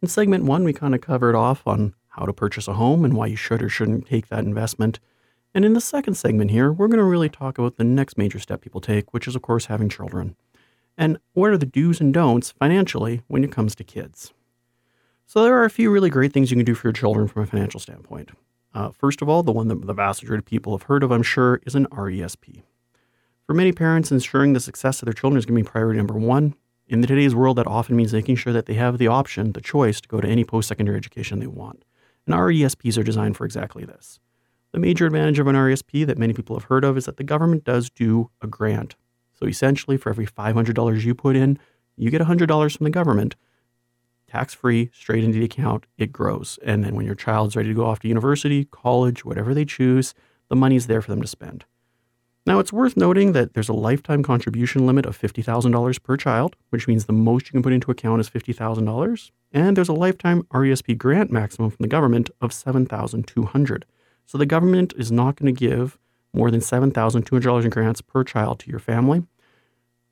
In 0.00 0.08
segment 0.08 0.44
one, 0.44 0.62
we 0.62 0.72
kind 0.72 0.94
of 0.94 1.00
covered 1.00 1.34
off 1.34 1.66
on 1.66 1.94
how 2.08 2.24
to 2.24 2.32
purchase 2.32 2.68
a 2.68 2.74
home 2.74 3.04
and 3.04 3.14
why 3.14 3.26
you 3.26 3.36
should 3.36 3.62
or 3.62 3.68
shouldn't 3.68 4.06
take 4.06 4.28
that 4.28 4.44
investment. 4.44 5.00
And 5.54 5.64
in 5.64 5.72
the 5.72 5.80
second 5.80 6.14
segment 6.14 6.52
here, 6.52 6.72
we're 6.72 6.86
going 6.86 6.98
to 6.98 7.04
really 7.04 7.28
talk 7.28 7.58
about 7.58 7.76
the 7.76 7.84
next 7.84 8.16
major 8.16 8.38
step 8.38 8.60
people 8.60 8.80
take, 8.80 9.12
which 9.12 9.26
is, 9.26 9.34
of 9.34 9.42
course, 9.42 9.66
having 9.66 9.88
children. 9.88 10.36
And 10.96 11.18
what 11.32 11.50
are 11.50 11.58
the 11.58 11.66
do's 11.66 12.00
and 12.00 12.14
don'ts 12.14 12.50
financially 12.50 13.22
when 13.26 13.42
it 13.42 13.52
comes 13.52 13.74
to 13.76 13.84
kids? 13.84 14.32
So, 15.26 15.42
there 15.42 15.54
are 15.54 15.64
a 15.64 15.70
few 15.70 15.90
really 15.90 16.10
great 16.10 16.32
things 16.32 16.50
you 16.50 16.56
can 16.56 16.64
do 16.64 16.74
for 16.74 16.88
your 16.88 16.92
children 16.92 17.28
from 17.28 17.42
a 17.42 17.46
financial 17.46 17.80
standpoint. 17.80 18.30
Uh, 18.74 18.90
first 18.90 19.20
of 19.20 19.28
all, 19.28 19.42
the 19.42 19.52
one 19.52 19.68
that 19.68 19.86
the 19.86 19.94
vast 19.94 20.22
majority 20.22 20.42
of 20.42 20.46
people 20.46 20.76
have 20.76 20.86
heard 20.86 21.02
of, 21.02 21.10
I'm 21.10 21.22
sure, 21.22 21.60
is 21.66 21.74
an 21.74 21.86
RESP. 21.86 22.62
For 23.46 23.54
many 23.54 23.72
parents, 23.72 24.12
ensuring 24.12 24.52
the 24.52 24.60
success 24.60 25.00
of 25.00 25.06
their 25.06 25.12
children 25.12 25.38
is 25.38 25.46
going 25.46 25.58
to 25.58 25.64
be 25.64 25.70
priority 25.70 25.98
number 25.98 26.14
one. 26.14 26.54
In 26.88 27.02
today's 27.02 27.34
world, 27.34 27.58
that 27.58 27.66
often 27.66 27.96
means 27.96 28.14
making 28.14 28.36
sure 28.36 28.54
that 28.54 28.64
they 28.64 28.72
have 28.72 28.96
the 28.96 29.08
option, 29.08 29.52
the 29.52 29.60
choice 29.60 30.00
to 30.00 30.08
go 30.08 30.22
to 30.22 30.28
any 30.28 30.42
post 30.42 30.68
secondary 30.68 30.96
education 30.96 31.38
they 31.38 31.46
want. 31.46 31.84
And 32.24 32.34
our 32.34 32.48
RESPs 32.48 32.96
are 32.96 33.02
designed 33.02 33.36
for 33.36 33.44
exactly 33.44 33.84
this. 33.84 34.20
The 34.72 34.78
major 34.78 35.04
advantage 35.04 35.38
of 35.38 35.46
an 35.48 35.54
RESP 35.54 36.06
that 36.06 36.16
many 36.16 36.32
people 36.32 36.56
have 36.56 36.64
heard 36.64 36.84
of 36.84 36.96
is 36.96 37.04
that 37.04 37.18
the 37.18 37.24
government 37.24 37.64
does 37.64 37.90
do 37.90 38.30
a 38.40 38.46
grant. 38.46 38.96
So 39.34 39.46
essentially, 39.46 39.98
for 39.98 40.08
every 40.08 40.26
$500 40.26 41.04
you 41.04 41.14
put 41.14 41.36
in, 41.36 41.58
you 41.98 42.10
get 42.10 42.22
$100 42.22 42.76
from 42.76 42.84
the 42.84 42.90
government, 42.90 43.36
tax 44.26 44.54
free, 44.54 44.90
straight 44.94 45.24
into 45.24 45.38
the 45.38 45.44
account. 45.44 45.84
It 45.98 46.10
grows. 46.10 46.58
And 46.64 46.82
then 46.82 46.94
when 46.94 47.04
your 47.04 47.14
child's 47.14 47.54
ready 47.54 47.68
to 47.68 47.74
go 47.74 47.84
off 47.84 48.00
to 48.00 48.08
university, 48.08 48.64
college, 48.64 49.26
whatever 49.26 49.52
they 49.52 49.66
choose, 49.66 50.14
the 50.48 50.56
money's 50.56 50.86
there 50.86 51.02
for 51.02 51.10
them 51.10 51.20
to 51.20 51.28
spend. 51.28 51.66
Now, 52.48 52.60
it's 52.60 52.72
worth 52.72 52.96
noting 52.96 53.32
that 53.32 53.52
there's 53.52 53.68
a 53.68 53.74
lifetime 53.74 54.22
contribution 54.22 54.86
limit 54.86 55.04
of 55.04 55.20
$50,000 55.20 56.02
per 56.02 56.16
child, 56.16 56.56
which 56.70 56.88
means 56.88 57.04
the 57.04 57.12
most 57.12 57.44
you 57.44 57.52
can 57.52 57.62
put 57.62 57.74
into 57.74 57.90
account 57.90 58.22
is 58.22 58.30
$50,000. 58.30 59.30
And 59.52 59.76
there's 59.76 59.90
a 59.90 59.92
lifetime 59.92 60.44
RESP 60.44 60.96
grant 60.96 61.30
maximum 61.30 61.68
from 61.68 61.82
the 61.82 61.88
government 61.88 62.30
of 62.40 62.52
$7,200. 62.52 63.82
So 64.24 64.38
the 64.38 64.46
government 64.46 64.94
is 64.96 65.12
not 65.12 65.36
going 65.36 65.54
to 65.54 65.60
give 65.60 65.98
more 66.32 66.50
than 66.50 66.60
$7,200 66.60 67.64
in 67.64 67.68
grants 67.68 68.00
per 68.00 68.24
child 68.24 68.60
to 68.60 68.70
your 68.70 68.80
family. 68.80 69.24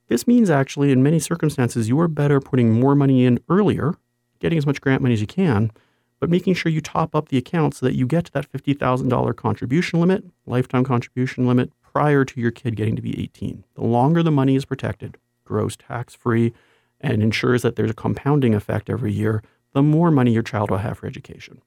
This 0.09 0.27
means 0.27 0.51
actually, 0.51 0.93
in 0.93 1.03
many 1.03 1.19
circumstances, 1.19 1.89
you 1.89 1.99
are 2.01 2.07
better 2.07 2.39
putting 2.39 2.71
more 2.71 2.95
money 2.95 3.25
in 3.25 3.41
earlier, 3.49 3.95
getting 4.41 4.59
as 4.59 4.67
much 4.67 4.83
grant 4.83 5.01
money 5.01 5.15
as 5.15 5.23
you 5.23 5.27
can, 5.27 5.73
but 6.21 6.29
making 6.29 6.53
sure 6.53 6.71
you 6.71 6.83
top 6.83 7.15
up 7.15 7.31
the 7.31 7.39
account 7.39 7.77
so 7.77 7.87
that 7.87 7.95
you 7.95 8.07
get 8.07 8.27
to 8.27 8.33
that 8.33 8.53
$50,000 8.53 9.37
contribution 9.37 10.01
limit, 10.01 10.23
lifetime 10.45 10.85
contribution 10.85 11.47
limit, 11.47 11.73
prior 11.97 12.27
to 12.27 12.39
your 12.43 12.51
kid 12.51 12.77
getting 12.77 12.95
to 12.95 13.01
be 13.01 13.19
18. 13.23 13.65
The 13.75 13.83
longer 13.83 14.23
the 14.23 14.31
money 14.31 14.55
is 14.55 14.67
protected, 14.67 15.17
grows 15.47 15.79
tax 15.79 16.15
free, 16.15 16.53
and 17.01 17.23
ensures 17.23 17.63
that 17.63 17.77
there's 17.77 17.91
a 17.91 17.95
compounding 17.95 18.55
effect 18.55 18.91
every 18.91 19.15
year, 19.15 19.43
the 19.73 19.83
more 19.83 20.11
money 20.11 20.31
your 20.31 20.43
child 20.43 20.71
will 20.71 20.77
have 20.77 20.99
for 20.99 21.07
education. 21.07 21.63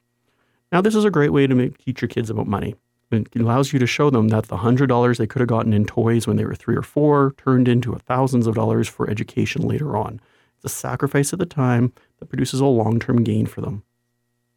Now, 0.70 0.82
this 0.82 0.94
is 0.94 1.04
a 1.04 1.10
great 1.10 1.32
way 1.32 1.48
to 1.48 1.54
make, 1.56 1.78
teach 1.78 2.00
your 2.00 2.08
kids 2.08 2.30
about 2.30 2.46
money. 2.46 2.76
It 3.10 3.34
allows 3.34 3.72
you 3.72 3.80
to 3.80 3.88
show 3.88 4.08
them 4.08 4.28
that 4.28 4.44
the 4.44 4.58
$100 4.58 5.16
they 5.16 5.26
could 5.26 5.40
have 5.40 5.48
gotten 5.48 5.72
in 5.72 5.84
toys 5.84 6.28
when 6.28 6.36
they 6.36 6.44
were 6.44 6.54
three 6.54 6.76
or 6.76 6.82
four 6.82 7.34
turned 7.36 7.66
into 7.66 7.92
thousands 7.96 8.46
of 8.46 8.54
dollars 8.54 8.86
for 8.86 9.10
education 9.10 9.62
later 9.62 9.96
on. 9.96 10.20
It's 10.58 10.72
a 10.72 10.76
sacrifice 10.76 11.32
at 11.32 11.40
the 11.40 11.44
time 11.46 11.92
that 12.20 12.26
produces 12.26 12.60
a 12.60 12.66
long 12.66 13.00
term 13.00 13.24
gain 13.24 13.46
for 13.46 13.62
them. 13.62 13.82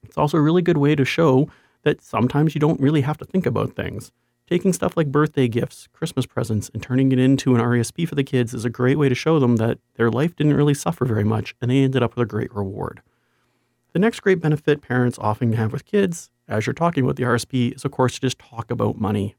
It's 0.03 0.19
also 0.19 0.37
a 0.37 0.41
really 0.41 0.61
good 0.61 0.77
way 0.77 0.93
to 0.93 1.03
show 1.03 1.49
that 1.81 2.03
sometimes 2.03 2.53
you 2.53 2.61
don't 2.61 2.79
really 2.79 3.01
have 3.01 3.17
to 3.17 3.25
think 3.25 3.47
about 3.47 3.75
things. 3.75 4.11
Taking 4.53 4.71
stuff 4.71 4.95
like 4.95 5.11
birthday 5.11 5.47
gifts, 5.47 5.87
Christmas 5.93 6.27
presents, 6.27 6.69
and 6.75 6.83
turning 6.83 7.11
it 7.11 7.17
into 7.17 7.55
an 7.55 7.61
RESP 7.61 8.07
for 8.07 8.13
the 8.13 8.23
kids 8.23 8.53
is 8.53 8.65
a 8.65 8.69
great 8.69 8.99
way 8.99 9.09
to 9.09 9.15
show 9.15 9.39
them 9.39 9.55
that 9.55 9.79
their 9.95 10.11
life 10.11 10.35
didn't 10.35 10.53
really 10.53 10.75
suffer 10.75 11.05
very 11.05 11.23
much 11.23 11.55
and 11.59 11.71
they 11.71 11.79
ended 11.79 12.03
up 12.03 12.15
with 12.15 12.21
a 12.21 12.27
great 12.27 12.53
reward. 12.53 13.01
The 13.93 13.99
next 13.99 14.19
great 14.19 14.39
benefit 14.39 14.83
parents 14.83 15.17
often 15.17 15.53
have 15.53 15.73
with 15.73 15.85
kids, 15.85 16.29
as 16.47 16.67
you're 16.67 16.75
talking 16.75 17.03
about 17.03 17.15
the 17.15 17.23
RSP, 17.23 17.75
is 17.75 17.83
of 17.83 17.89
course 17.89 18.13
to 18.13 18.21
just 18.21 18.37
talk 18.37 18.69
about 18.69 18.99
money. 18.99 19.35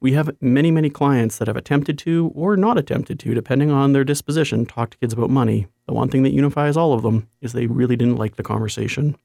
We 0.00 0.14
have 0.14 0.34
many, 0.40 0.72
many 0.72 0.90
clients 0.90 1.38
that 1.38 1.46
have 1.46 1.56
attempted 1.56 1.96
to 1.98 2.32
or 2.34 2.56
not 2.56 2.76
attempted 2.76 3.20
to, 3.20 3.32
depending 3.32 3.70
on 3.70 3.92
their 3.92 4.02
disposition, 4.02 4.66
talk 4.66 4.90
to 4.90 4.98
kids 4.98 5.12
about 5.12 5.30
money. 5.30 5.68
The 5.86 5.94
one 5.94 6.08
thing 6.08 6.24
that 6.24 6.32
unifies 6.32 6.76
all 6.76 6.94
of 6.94 7.02
them 7.02 7.28
is 7.40 7.52
they 7.52 7.68
really 7.68 7.94
didn't 7.94 8.16
like 8.16 8.34
the 8.34 8.42
conversation. 8.42 9.16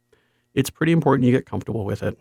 It's 0.54 0.70
pretty 0.70 0.92
important 0.92 1.26
you 1.26 1.32
get 1.32 1.48
comfortable 1.48 1.86
with 1.86 2.04
it. 2.04 2.20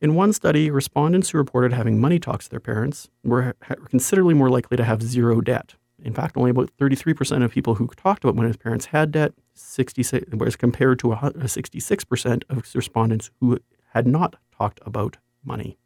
In 0.00 0.14
one 0.14 0.32
study, 0.32 0.70
respondents 0.70 1.30
who 1.30 1.38
reported 1.38 1.72
having 1.72 2.00
money 2.00 2.20
talks 2.20 2.44
to 2.44 2.50
their 2.50 2.60
parents 2.60 3.08
were 3.24 3.54
considerably 3.88 4.34
more 4.34 4.48
likely 4.48 4.76
to 4.76 4.84
have 4.84 5.02
zero 5.02 5.40
debt. 5.40 5.74
In 6.00 6.14
fact, 6.14 6.36
only 6.36 6.50
about 6.50 6.70
33% 6.78 7.42
of 7.42 7.50
people 7.50 7.74
who 7.74 7.88
talked 7.88 8.22
about 8.22 8.36
when 8.36 8.46
his 8.46 8.56
parents 8.56 8.86
had 8.86 9.10
debt, 9.10 9.32
66, 9.54 10.26
whereas 10.32 10.54
compared 10.54 11.00
to 11.00 11.08
66% 11.08 12.32
uh, 12.32 12.38
of 12.48 12.74
respondents 12.76 13.32
who 13.40 13.58
had 13.92 14.06
not 14.06 14.36
talked 14.56 14.78
about 14.86 15.16
money. 15.44 15.76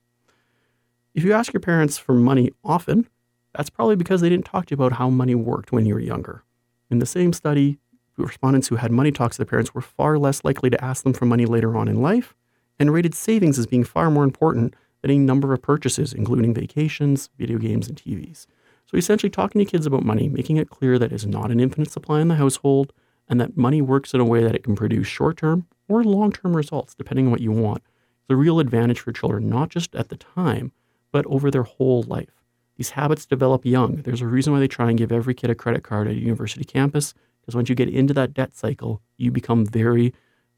If 1.14 1.24
you 1.24 1.32
ask 1.32 1.54
your 1.54 1.60
parents 1.60 1.96
for 1.96 2.12
money 2.12 2.50
often, 2.62 3.08
that's 3.54 3.70
probably 3.70 3.96
because 3.96 4.20
they 4.20 4.28
didn't 4.28 4.44
talk 4.44 4.66
to 4.66 4.72
you 4.72 4.74
about 4.74 4.98
how 4.98 5.08
money 5.08 5.34
worked 5.34 5.72
when 5.72 5.86
you 5.86 5.94
were 5.94 6.00
younger. 6.00 6.44
In 6.90 6.98
the 6.98 7.06
same 7.06 7.32
study, 7.32 7.78
respondents 8.18 8.68
who 8.68 8.76
had 8.76 8.92
money 8.92 9.10
talks 9.10 9.36
to 9.36 9.44
their 9.44 9.50
parents 9.50 9.74
were 9.74 9.80
far 9.80 10.18
less 10.18 10.44
likely 10.44 10.68
to 10.68 10.84
ask 10.84 11.02
them 11.02 11.14
for 11.14 11.24
money 11.24 11.46
later 11.46 11.76
on 11.76 11.88
in 11.88 12.02
life, 12.02 12.34
and 12.82 12.92
rated 12.92 13.14
savings 13.14 13.60
as 13.60 13.66
being 13.66 13.84
far 13.84 14.10
more 14.10 14.24
important 14.24 14.74
than 15.02 15.12
a 15.12 15.18
number 15.18 15.52
of 15.52 15.62
purchases, 15.62 16.12
including 16.12 16.52
vacations, 16.52 17.30
video 17.38 17.56
games, 17.56 17.86
and 17.86 17.96
TVs. 17.96 18.46
So 18.86 18.96
essentially, 18.96 19.30
talking 19.30 19.60
to 19.60 19.70
kids 19.70 19.86
about 19.86 20.04
money, 20.04 20.28
making 20.28 20.56
it 20.56 20.68
clear 20.68 20.98
that 20.98 21.12
it's 21.12 21.24
not 21.24 21.52
an 21.52 21.60
infinite 21.60 21.92
supply 21.92 22.20
in 22.20 22.26
the 22.26 22.34
household, 22.34 22.92
and 23.28 23.40
that 23.40 23.56
money 23.56 23.80
works 23.80 24.14
in 24.14 24.20
a 24.20 24.24
way 24.24 24.42
that 24.42 24.56
it 24.56 24.64
can 24.64 24.74
produce 24.74 25.06
short 25.06 25.36
term 25.36 25.68
or 25.88 26.02
long 26.02 26.32
term 26.32 26.56
results, 26.56 26.92
depending 26.94 27.26
on 27.26 27.30
what 27.30 27.40
you 27.40 27.52
want, 27.52 27.82
is 28.28 28.34
a 28.34 28.36
real 28.36 28.58
advantage 28.58 28.98
for 28.98 29.12
children, 29.12 29.48
not 29.48 29.68
just 29.68 29.94
at 29.94 30.08
the 30.08 30.16
time, 30.16 30.72
but 31.12 31.24
over 31.26 31.52
their 31.52 31.62
whole 31.62 32.02
life. 32.02 32.42
These 32.76 32.90
habits 32.90 33.26
develop 33.26 33.64
young. 33.64 34.02
There's 34.02 34.22
a 34.22 34.26
reason 34.26 34.52
why 34.52 34.58
they 34.58 34.66
try 34.66 34.88
and 34.88 34.98
give 34.98 35.12
every 35.12 35.34
kid 35.34 35.50
a 35.50 35.54
credit 35.54 35.84
card 35.84 36.08
at 36.08 36.14
a 36.14 36.18
university 36.18 36.64
campus, 36.64 37.14
because 37.40 37.54
once 37.54 37.68
you 37.68 37.76
get 37.76 37.88
into 37.88 38.12
that 38.14 38.34
debt 38.34 38.56
cycle, 38.56 39.02
you 39.18 39.30
become 39.30 39.64
very, 39.64 40.12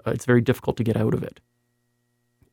uh, 0.07 0.13
it's 0.13 0.25
very 0.25 0.41
difficult 0.41 0.79
to 0.79 0.85
get 0.85 0.97
out 0.97 1.13
of 1.13 1.23
it. 1.23 1.41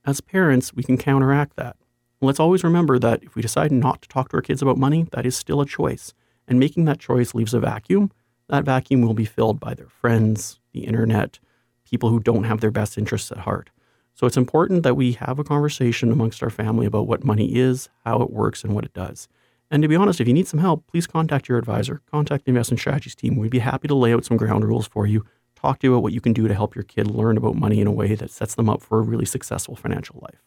As 0.03 0.19
parents, 0.19 0.73
we 0.73 0.83
can 0.83 0.97
counteract 0.97 1.57
that. 1.57 1.75
Let's 2.21 2.39
always 2.39 2.63
remember 2.63 2.97
that 2.97 3.23
if 3.23 3.35
we 3.35 3.41
decide 3.41 3.71
not 3.71 4.01
to 4.01 4.09
talk 4.09 4.29
to 4.29 4.37
our 4.37 4.41
kids 4.41 4.61
about 4.61 4.77
money, 4.77 5.07
that 5.11 5.27
is 5.27 5.35
still 5.35 5.61
a 5.61 5.65
choice. 5.65 6.13
And 6.47 6.59
making 6.59 6.85
that 6.85 6.99
choice 6.99 7.35
leaves 7.35 7.53
a 7.53 7.59
vacuum. 7.59 8.11
That 8.49 8.65
vacuum 8.65 9.01
will 9.01 9.13
be 9.13 9.25
filled 9.25 9.59
by 9.59 9.75
their 9.75 9.87
friends, 9.87 10.59
the 10.73 10.85
internet, 10.85 11.39
people 11.85 12.09
who 12.09 12.19
don't 12.19 12.45
have 12.45 12.61
their 12.61 12.71
best 12.71 12.97
interests 12.97 13.31
at 13.31 13.39
heart. 13.39 13.69
So 14.15 14.25
it's 14.25 14.37
important 14.37 14.83
that 14.83 14.95
we 14.95 15.13
have 15.13 15.37
a 15.37 15.43
conversation 15.43 16.11
amongst 16.11 16.41
our 16.41 16.49
family 16.49 16.87
about 16.87 17.07
what 17.07 17.23
money 17.23 17.55
is, 17.55 17.87
how 18.03 18.21
it 18.21 18.31
works, 18.31 18.63
and 18.63 18.73
what 18.73 18.85
it 18.85 18.93
does. 18.93 19.27
And 19.69 19.83
to 19.83 19.87
be 19.87 19.95
honest, 19.95 20.19
if 20.19 20.27
you 20.27 20.33
need 20.33 20.47
some 20.47 20.59
help, 20.59 20.85
please 20.87 21.07
contact 21.07 21.47
your 21.47 21.57
advisor, 21.57 22.01
contact 22.09 22.45
the 22.45 22.49
investment 22.49 22.79
strategies 22.79 23.15
team. 23.15 23.35
We'd 23.35 23.51
be 23.51 23.59
happy 23.59 23.87
to 23.87 23.95
lay 23.95 24.13
out 24.13 24.25
some 24.25 24.37
ground 24.37 24.65
rules 24.65 24.87
for 24.87 25.05
you 25.05 25.25
talk 25.61 25.79
to 25.79 25.87
you 25.87 25.93
about 25.93 26.03
what 26.03 26.13
you 26.13 26.21
can 26.21 26.33
do 26.33 26.47
to 26.47 26.53
help 26.53 26.75
your 26.75 26.83
kid 26.83 27.07
learn 27.07 27.37
about 27.37 27.55
money 27.55 27.79
in 27.79 27.87
a 27.87 27.91
way 27.91 28.15
that 28.15 28.31
sets 28.31 28.55
them 28.55 28.69
up 28.69 28.81
for 28.81 28.99
a 28.99 29.03
really 29.03 29.25
successful 29.25 29.75
financial 29.75 30.19
life. 30.21 30.41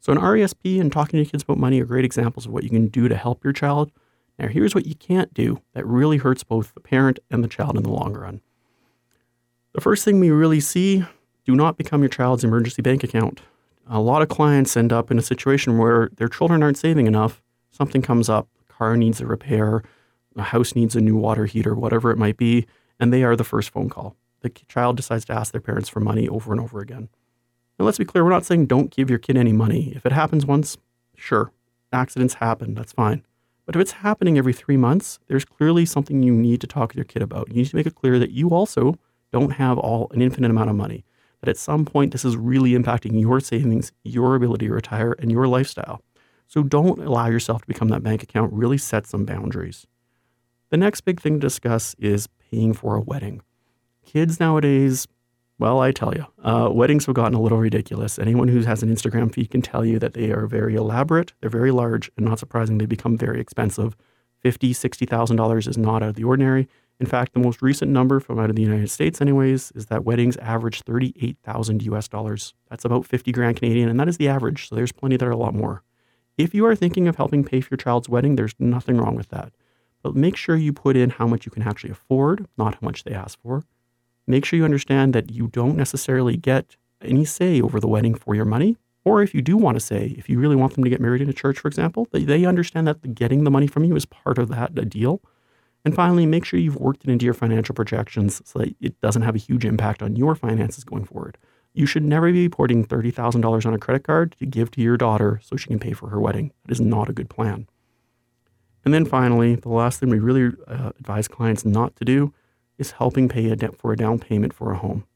So, 0.00 0.12
an 0.12 0.18
RESP 0.18 0.80
and 0.80 0.90
talking 0.90 1.22
to 1.22 1.30
kids 1.30 1.44
about 1.44 1.58
money 1.58 1.80
are 1.80 1.86
great 1.86 2.04
examples 2.04 2.46
of 2.46 2.52
what 2.52 2.64
you 2.64 2.70
can 2.70 2.88
do 2.88 3.08
to 3.08 3.16
help 3.16 3.44
your 3.44 3.52
child. 3.52 3.92
Now, 4.38 4.48
here's 4.48 4.74
what 4.74 4.86
you 4.86 4.96
can't 4.96 5.32
do 5.32 5.60
that 5.74 5.86
really 5.86 6.16
hurts 6.16 6.42
both 6.42 6.74
the 6.74 6.80
parent 6.80 7.20
and 7.30 7.44
the 7.44 7.48
child 7.48 7.76
in 7.76 7.84
the 7.84 7.90
long 7.90 8.14
run. 8.14 8.40
The 9.74 9.80
first 9.80 10.04
thing 10.04 10.18
we 10.18 10.30
really 10.30 10.60
see 10.60 11.04
do 11.44 11.54
not 11.54 11.76
become 11.76 12.02
your 12.02 12.08
child's 12.08 12.44
emergency 12.44 12.82
bank 12.82 13.04
account. 13.04 13.40
A 13.88 14.00
lot 14.00 14.22
of 14.22 14.28
clients 14.28 14.76
end 14.76 14.92
up 14.92 15.10
in 15.10 15.18
a 15.18 15.22
situation 15.22 15.78
where 15.78 16.10
their 16.16 16.28
children 16.28 16.62
aren't 16.62 16.78
saving 16.78 17.06
enough. 17.06 17.42
Something 17.70 18.02
comes 18.02 18.28
up, 18.28 18.48
car 18.68 18.96
needs 18.96 19.20
a 19.20 19.26
repair, 19.26 19.82
a 20.36 20.42
house 20.42 20.74
needs 20.74 20.96
a 20.96 21.00
new 21.00 21.16
water 21.16 21.46
heater, 21.46 21.74
whatever 21.74 22.10
it 22.10 22.18
might 22.18 22.36
be, 22.36 22.66
and 22.98 23.12
they 23.12 23.22
are 23.22 23.36
the 23.36 23.44
first 23.44 23.70
phone 23.70 23.88
call. 23.88 24.16
The 24.42 24.50
child 24.50 24.96
decides 24.96 25.24
to 25.26 25.32
ask 25.32 25.52
their 25.52 25.60
parents 25.60 25.88
for 25.88 26.00
money 26.00 26.28
over 26.28 26.52
and 26.52 26.60
over 26.60 26.80
again. 26.80 27.08
And 27.78 27.86
let's 27.86 27.98
be 27.98 28.04
clear, 28.04 28.24
we're 28.24 28.30
not 28.30 28.44
saying 28.44 28.66
don't 28.66 28.94
give 28.94 29.08
your 29.08 29.18
kid 29.18 29.36
any 29.36 29.52
money. 29.52 29.92
If 29.96 30.04
it 30.04 30.12
happens 30.12 30.44
once, 30.44 30.76
sure, 31.16 31.52
accidents 31.92 32.34
happen, 32.34 32.74
that's 32.74 32.92
fine. 32.92 33.24
But 33.64 33.76
if 33.76 33.80
it's 33.80 33.92
happening 33.92 34.38
every 34.38 34.52
three 34.52 34.76
months, 34.76 35.20
there's 35.28 35.44
clearly 35.44 35.86
something 35.86 36.22
you 36.22 36.32
need 36.32 36.60
to 36.60 36.66
talk 36.66 36.92
to 36.92 36.96
your 36.96 37.04
kid 37.04 37.22
about. 37.22 37.48
You 37.48 37.54
need 37.54 37.68
to 37.68 37.76
make 37.76 37.86
it 37.86 37.94
clear 37.94 38.18
that 38.18 38.32
you 38.32 38.50
also 38.50 38.98
don't 39.32 39.52
have 39.52 39.78
all 39.78 40.08
an 40.12 40.20
infinite 40.20 40.50
amount 40.50 40.70
of 40.70 40.76
money. 40.76 41.04
That 41.40 41.48
at 41.48 41.56
some 41.56 41.84
point 41.84 42.12
this 42.12 42.24
is 42.24 42.36
really 42.36 42.72
impacting 42.72 43.20
your 43.20 43.40
savings, 43.40 43.92
your 44.02 44.34
ability 44.34 44.66
to 44.66 44.74
retire, 44.74 45.16
and 45.18 45.30
your 45.30 45.46
lifestyle. 45.46 46.02
So 46.48 46.62
don't 46.62 47.00
allow 47.00 47.28
yourself 47.28 47.62
to 47.62 47.66
become 47.66 47.88
that 47.88 48.02
bank 48.02 48.22
account. 48.22 48.52
Really 48.52 48.78
set 48.78 49.06
some 49.06 49.24
boundaries. 49.24 49.86
The 50.70 50.76
next 50.76 51.02
big 51.02 51.20
thing 51.20 51.34
to 51.34 51.46
discuss 51.46 51.94
is 51.98 52.28
paying 52.50 52.74
for 52.74 52.94
a 52.94 53.00
wedding. 53.00 53.42
Kids 54.04 54.40
nowadays, 54.40 55.06
well, 55.58 55.80
I 55.80 55.92
tell 55.92 56.14
you, 56.14 56.26
uh, 56.42 56.68
weddings 56.72 57.06
have 57.06 57.14
gotten 57.14 57.34
a 57.34 57.40
little 57.40 57.58
ridiculous. 57.58 58.18
Anyone 58.18 58.48
who 58.48 58.62
has 58.62 58.82
an 58.82 58.94
Instagram 58.94 59.32
feed 59.32 59.50
can 59.50 59.62
tell 59.62 59.84
you 59.84 59.98
that 60.00 60.14
they 60.14 60.32
are 60.32 60.46
very 60.46 60.74
elaborate, 60.74 61.32
they're 61.40 61.50
very 61.50 61.70
large, 61.70 62.10
and 62.16 62.26
not 62.26 62.38
surprising, 62.38 62.78
they 62.78 62.86
become 62.86 63.16
very 63.16 63.40
expensive. 63.40 63.96
Fifty, 64.40 64.72
sixty 64.72 65.06
thousand 65.06 65.36
dollars 65.36 65.68
is 65.68 65.78
not 65.78 66.02
out 66.02 66.10
of 66.10 66.14
the 66.16 66.24
ordinary. 66.24 66.68
In 66.98 67.06
fact, 67.06 67.32
the 67.32 67.40
most 67.40 67.62
recent 67.62 67.90
number 67.90 68.20
from 68.20 68.38
out 68.38 68.50
of 68.50 68.56
the 68.56 68.62
United 68.62 68.90
States, 68.90 69.20
anyways, 69.20 69.72
is 69.76 69.86
that 69.86 70.04
weddings 70.04 70.36
average 70.38 70.82
thirty-eight 70.82 71.38
thousand 71.44 71.82
US 71.82 72.08
dollars. 72.08 72.54
That's 72.68 72.84
about 72.84 73.06
fifty 73.06 73.30
grand 73.30 73.56
Canadian, 73.56 73.88
and 73.88 74.00
that 74.00 74.08
is 74.08 74.16
the 74.16 74.28
average. 74.28 74.68
So 74.68 74.74
there's 74.74 74.92
plenty 74.92 75.16
that 75.16 75.28
are 75.28 75.30
a 75.30 75.36
lot 75.36 75.54
more. 75.54 75.84
If 76.36 76.54
you 76.54 76.66
are 76.66 76.74
thinking 76.74 77.06
of 77.06 77.16
helping 77.16 77.44
pay 77.44 77.60
for 77.60 77.68
your 77.70 77.78
child's 77.78 78.08
wedding, 78.08 78.34
there's 78.34 78.54
nothing 78.58 78.96
wrong 78.96 79.14
with 79.14 79.28
that. 79.28 79.52
But 80.02 80.16
make 80.16 80.36
sure 80.36 80.56
you 80.56 80.72
put 80.72 80.96
in 80.96 81.10
how 81.10 81.28
much 81.28 81.46
you 81.46 81.52
can 81.52 81.62
actually 81.62 81.90
afford, 81.90 82.46
not 82.58 82.74
how 82.74 82.80
much 82.82 83.04
they 83.04 83.14
ask 83.14 83.40
for 83.40 83.62
make 84.32 84.46
sure 84.46 84.56
you 84.56 84.64
understand 84.64 85.12
that 85.12 85.30
you 85.30 85.48
don't 85.48 85.76
necessarily 85.76 86.36
get 86.36 86.76
any 87.02 87.24
say 87.24 87.60
over 87.60 87.78
the 87.78 87.86
wedding 87.86 88.14
for 88.14 88.34
your 88.34 88.46
money. 88.46 88.76
Or 89.04 89.22
if 89.22 89.34
you 89.34 89.42
do 89.42 89.56
want 89.56 89.76
to 89.76 89.80
say, 89.80 90.14
if 90.16 90.28
you 90.28 90.38
really 90.38 90.56
want 90.56 90.74
them 90.74 90.84
to 90.84 90.90
get 90.90 91.00
married 91.00 91.20
in 91.20 91.28
a 91.28 91.34
church, 91.34 91.58
for 91.58 91.68
example, 91.68 92.08
that 92.12 92.26
they 92.26 92.46
understand 92.46 92.86
that 92.86 93.14
getting 93.14 93.44
the 93.44 93.50
money 93.50 93.66
from 93.66 93.84
you 93.84 93.94
is 93.94 94.06
part 94.06 94.38
of 94.38 94.48
that 94.48 94.88
deal. 94.88 95.20
And 95.84 95.94
finally, 95.94 96.24
make 96.24 96.44
sure 96.44 96.58
you've 96.58 96.76
worked 96.76 97.04
it 97.04 97.10
into 97.10 97.24
your 97.24 97.34
financial 97.34 97.74
projections 97.74 98.40
so 98.44 98.60
that 98.60 98.74
it 98.80 98.98
doesn't 99.00 99.22
have 99.22 99.34
a 99.34 99.38
huge 99.38 99.64
impact 99.64 100.02
on 100.02 100.16
your 100.16 100.34
finances 100.34 100.84
going 100.84 101.04
forward. 101.04 101.36
You 101.74 101.86
should 101.86 102.04
never 102.04 102.32
be 102.32 102.48
putting 102.48 102.86
$30,000 102.86 103.66
on 103.66 103.74
a 103.74 103.78
credit 103.78 104.04
card 104.04 104.36
to 104.38 104.46
give 104.46 104.70
to 104.72 104.80
your 104.80 104.96
daughter 104.96 105.40
so 105.42 105.56
she 105.56 105.68
can 105.68 105.78
pay 105.80 105.92
for 105.92 106.08
her 106.10 106.20
wedding. 106.20 106.52
That 106.64 106.72
is 106.72 106.80
not 106.80 107.08
a 107.08 107.12
good 107.12 107.28
plan. 107.28 107.66
And 108.84 108.94
then 108.94 109.04
finally, 109.04 109.56
the 109.56 109.68
last 109.68 110.00
thing 110.00 110.08
we 110.08 110.18
really 110.20 110.56
uh, 110.68 110.92
advise 110.98 111.28
clients 111.28 111.64
not 111.64 111.96
to 111.96 112.04
do 112.04 112.32
is 112.82 112.92
helping 112.92 113.28
pay 113.28 113.48
a 113.48 113.56
debt 113.56 113.78
for 113.78 113.92
a 113.92 113.96
down 113.96 114.18
payment 114.18 114.52
for 114.52 114.72
a 114.72 114.78
home. 114.78 115.06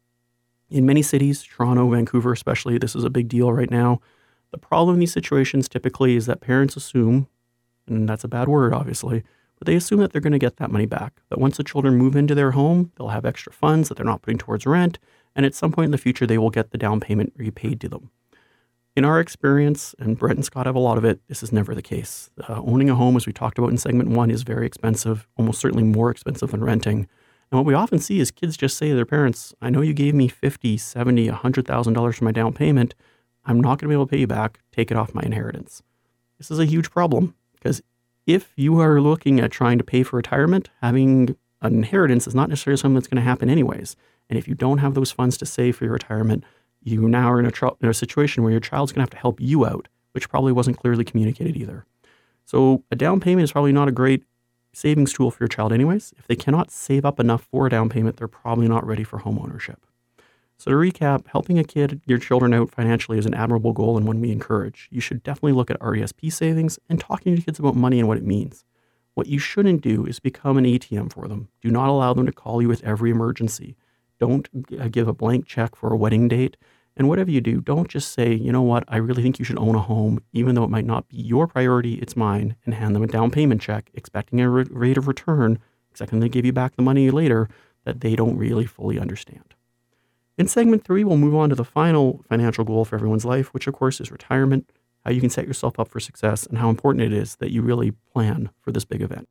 In 0.71 0.87
many 0.87 1.03
cities, 1.03 1.43
Toronto, 1.43 1.91
Vancouver 1.91 2.33
especially, 2.33 2.79
this 2.79 2.97
is 2.97 3.05
a 3.05 3.11
big 3.11 3.29
deal 3.29 3.53
right 3.53 3.71
now. 3.71 4.01
The 4.53 4.59
problem 4.59 4.95
in 4.95 5.01
these 5.01 5.13
situations 5.13 5.69
typically 5.69 6.17
is 6.17 6.27
that 6.27 6.41
parents 6.41 6.77
assume, 6.77 7.29
and 7.87 8.09
that's 8.09 8.25
a 8.25 8.29
bad 8.29 8.49
word 8.49 8.73
obviously, 8.73 9.23
but 9.59 9.67
they 9.67 9.77
assume 9.77 10.01
that 10.01 10.13
they're 10.13 10.21
going 10.21 10.33
to 10.33 10.39
get 10.39 10.57
that 10.57 10.71
money 10.71 10.87
back. 10.87 11.21
That 11.29 11.41
once 11.41 11.57
the 11.57 11.65
children 11.65 11.97
move 11.97 12.17
into 12.17 12.35
their 12.35 12.53
home, 12.53 12.93
they'll 12.97 13.09
have 13.09 13.27
extra 13.27 13.53
funds 13.53 13.89
that 13.89 13.97
they're 13.97 14.07
not 14.07 14.23
putting 14.23 14.39
towards 14.39 14.67
rent, 14.67 14.99
and 15.35 15.45
at 15.45 15.55
some 15.55 15.73
point 15.73 15.87
in 15.87 15.93
the 15.93 15.99
future, 15.99 16.27
they 16.27 16.39
will 16.39 16.51
get 16.51 16.71
the 16.71 16.79
down 16.79 17.01
payment 17.01 17.33
repaid 17.37 17.81
to 17.81 17.89
them. 17.89 18.11
In 18.97 19.05
our 19.05 19.21
experience, 19.21 19.95
and 19.99 20.17
Brett 20.17 20.37
and 20.37 20.45
Scott 20.45 20.65
have 20.65 20.75
a 20.75 20.79
lot 20.81 20.97
of 20.97 21.05
it, 21.05 21.21
this 21.29 21.43
is 21.43 21.53
never 21.53 21.75
the 21.75 21.83
case. 21.83 22.31
Uh, 22.49 22.63
owning 22.65 22.89
a 22.89 22.95
home, 22.95 23.17
as 23.17 23.27
we 23.27 23.33
talked 23.33 23.59
about 23.59 23.71
in 23.71 23.77
segment 23.77 24.09
one, 24.09 24.31
is 24.31 24.43
very 24.43 24.67
expensive, 24.67 25.29
almost 25.37 25.61
certainly 25.61 25.85
more 25.85 26.11
expensive 26.11 26.51
than 26.51 26.65
renting. 26.65 27.07
And 27.51 27.59
what 27.59 27.67
we 27.67 27.75
often 27.75 27.99
see 27.99 28.19
is 28.19 28.31
kids 28.31 28.57
just 28.57 28.77
say 28.77 28.89
to 28.89 28.95
their 28.95 29.07
parents, 29.07 29.55
I 29.63 29.71
know 29.71 29.81
you 29.81 29.93
gave 29.93 30.15
me 30.15 30.29
50, 30.29 30.77
70, 30.77 31.29
$100,000 31.29 32.15
for 32.15 32.25
my 32.25 32.33
down 32.33 32.53
payment. 32.53 32.95
I'm 33.45 33.61
not 33.61 33.79
going 33.79 33.87
to 33.87 33.89
be 33.89 33.95
able 33.95 34.07
to 34.07 34.11
pay 34.11 34.19
you 34.19 34.27
back. 34.27 34.59
Take 34.73 34.91
it 34.91 34.97
off 34.97 35.15
my 35.15 35.23
inheritance. 35.23 35.83
This 36.39 36.51
is 36.51 36.59
a 36.59 36.65
huge 36.65 36.91
problem 36.91 37.35
because 37.55 37.83
if 38.27 38.53
you 38.57 38.81
are 38.81 39.01
looking 39.01 39.41
at 39.41 39.53
trying 39.53 39.79
to 39.79 39.85
pay 39.85 40.03
for 40.03 40.17
retirement, 40.17 40.69
having 40.83 41.37
an 41.63 41.75
inheritance 41.75 42.27
is 42.27 42.35
not 42.35 42.49
necessarily 42.49 42.79
something 42.79 42.95
that's 42.95 43.07
going 43.07 43.23
to 43.23 43.29
happen 43.29 43.49
anyways. 43.49 43.97
And 44.29 44.39
if 44.39 44.49
you 44.49 44.55
don't 44.55 44.79
have 44.79 44.95
those 44.95 45.13
funds 45.13 45.37
to 45.39 45.47
save 45.47 45.77
for 45.77 45.85
your 45.85 45.93
retirement, 45.93 46.45
you 46.83 47.09
now 47.09 47.31
are 47.31 47.39
in 47.39 47.47
a, 47.47 47.51
tr- 47.51 47.69
in 47.81 47.89
a 47.89 47.95
situation 47.95 48.43
where 48.43 48.53
your 48.53 48.61
child's 48.61 48.93
going 48.93 48.99
to 48.99 49.03
have 49.03 49.11
to 49.11 49.17
help 49.17 49.41
you 49.41 49.65
out, 49.65 49.89
which 50.13 50.29
probably 50.29 50.53
wasn't 50.53 50.79
clearly 50.79 51.05
communicated 51.05 51.57
either. 51.57 51.87
So 52.45 52.85
a 52.91 52.97
down 52.97 53.21
payment 53.21 53.45
is 53.45 53.53
probably 53.53 53.73
not 53.73 53.89
a 53.89 53.93
great 53.93 54.25
savings 54.77 55.13
tool 55.13 55.31
for 55.31 55.43
your 55.43 55.49
child, 55.49 55.73
anyways. 55.73 56.13
If 56.19 56.27
they 56.27 56.37
cannot 56.37 56.71
save 56.71 57.07
up 57.07 57.19
enough 57.19 57.49
for 57.51 57.67
a 57.67 57.71
down 57.71 57.89
payment, 57.89 58.19
they're 58.19 58.29
probably 58.29 58.69
not 58.69 58.87
ready 58.87 59.05
for 59.05 59.19
home 59.19 59.39
ownership. 59.39 59.87
So, 60.59 60.71
to 60.71 60.77
recap, 60.77 61.27
helping 61.29 61.59
a 61.59 61.65
kid, 61.65 62.01
your 62.07 62.19
children 62.19 62.53
out 62.53 62.71
financially 62.71 63.19
is 63.19 63.27
an 63.27 63.35
admirable 63.35 63.73
goal 63.73 63.97
and 63.97 64.07
one 64.07 64.21
we 64.21 64.31
encourage. 64.31 64.89
You 64.91 65.01
should 65.01 65.23
definitely 65.23 65.53
look 65.53 65.71
at 65.71 65.81
RESP 65.81 66.33
savings 66.33 66.79
and 66.89 67.01
talking 67.01 67.35
to 67.35 67.43
kids 67.43 67.59
about 67.59 67.75
money 67.75 67.99
and 67.99 68.09
what 68.09 68.19
it 68.19 68.25
means. 68.25 68.65
What 69.15 69.29
you 69.29 69.39
shouldn't 69.39 69.81
do 69.81 70.07
is 70.07 70.21
become 70.21 70.59
an 70.59 70.65
ATM 70.65 71.11
for 71.11 71.27
them. 71.27 71.49
Do 71.63 71.71
not 71.71 71.89
allow 71.89 72.13
them 72.13 72.27
to 72.27 72.33
call 72.33 72.61
you 72.61 72.69
with 72.69 72.85
every 72.85 73.11
emergency. 73.11 73.77
Don't 74.19 74.49
uh, 74.79 74.89
give 74.89 75.09
a 75.09 75.15
blank 75.15 75.47
check 75.47 75.75
for 75.75 75.91
a 75.93 75.97
wedding 75.97 76.29
date 76.29 76.57
and 76.97 77.09
whatever 77.09 77.31
you 77.31 77.41
do, 77.41 77.61
don't 77.61 77.89
just 77.89 78.13
say, 78.13 78.33
you 78.33 78.51
know 78.51 78.63
what, 78.63 78.85
I 78.89 78.97
really 78.97 79.23
think 79.23 79.39
you 79.39 79.45
should 79.45 79.59
own 79.59 79.75
a 79.75 79.81
home, 79.81 80.23
even 80.33 80.55
though 80.55 80.65
it 80.65 80.71
might 80.71 80.87
not 80.87 81.09
be 81.09 81.19
your 81.19 81.47
priority, 81.47 81.95
it's 81.95 82.17
mine, 82.17 82.57
and 82.65 82.75
hand 82.75 82.95
them 82.95 83.03
a 83.03 83.07
down 83.07 83.31
payment 83.31 83.61
check, 83.61 83.91
expecting 83.95 84.41
a 84.41 84.49
rate 84.49 84.97
of 84.97 85.07
return, 85.07 85.59
expecting 85.91 86.21
they 86.21 86.29
give 86.29 86.47
you 86.47 86.53
back 86.53 86.77
the 86.77 86.83
money 86.83 87.11
later 87.11 87.49
that 87.85 88.01
they 88.01 88.17
don't 88.17 88.39
really 88.39 88.67
fully 88.67 88.99
understand. 88.99 89.55
In 90.39 90.49
segment 90.49 90.85
three, 90.85 91.05
we'll 91.05 91.17
move 91.17 91.35
on 91.35 91.51
to 91.51 91.55
the 91.55 91.65
final 91.65 92.25
financial 92.29 92.65
goal 92.65 92.85
for 92.85 92.97
everyone's 92.97 93.25
life, 93.25 93.55
which 93.55 93.67
of 93.67 93.75
course 93.75 94.01
is 94.01 94.11
retirement, 94.11 94.71
how 95.05 95.11
you 95.11 95.21
can 95.21 95.31
set 95.31 95.47
yourself 95.47 95.79
up 95.79 95.89
for 95.89 96.01
success, 96.01 96.45
and 96.47 96.59
how 96.59 96.69
important 96.69 97.05
it 97.05 97.13
is 97.13 97.37
that 97.37 97.53
you 97.53 97.63
really 97.63 97.93
plan 98.13 98.51
for 98.61 98.73
this 98.73 98.85
big 98.85 99.03
event. 99.03 99.29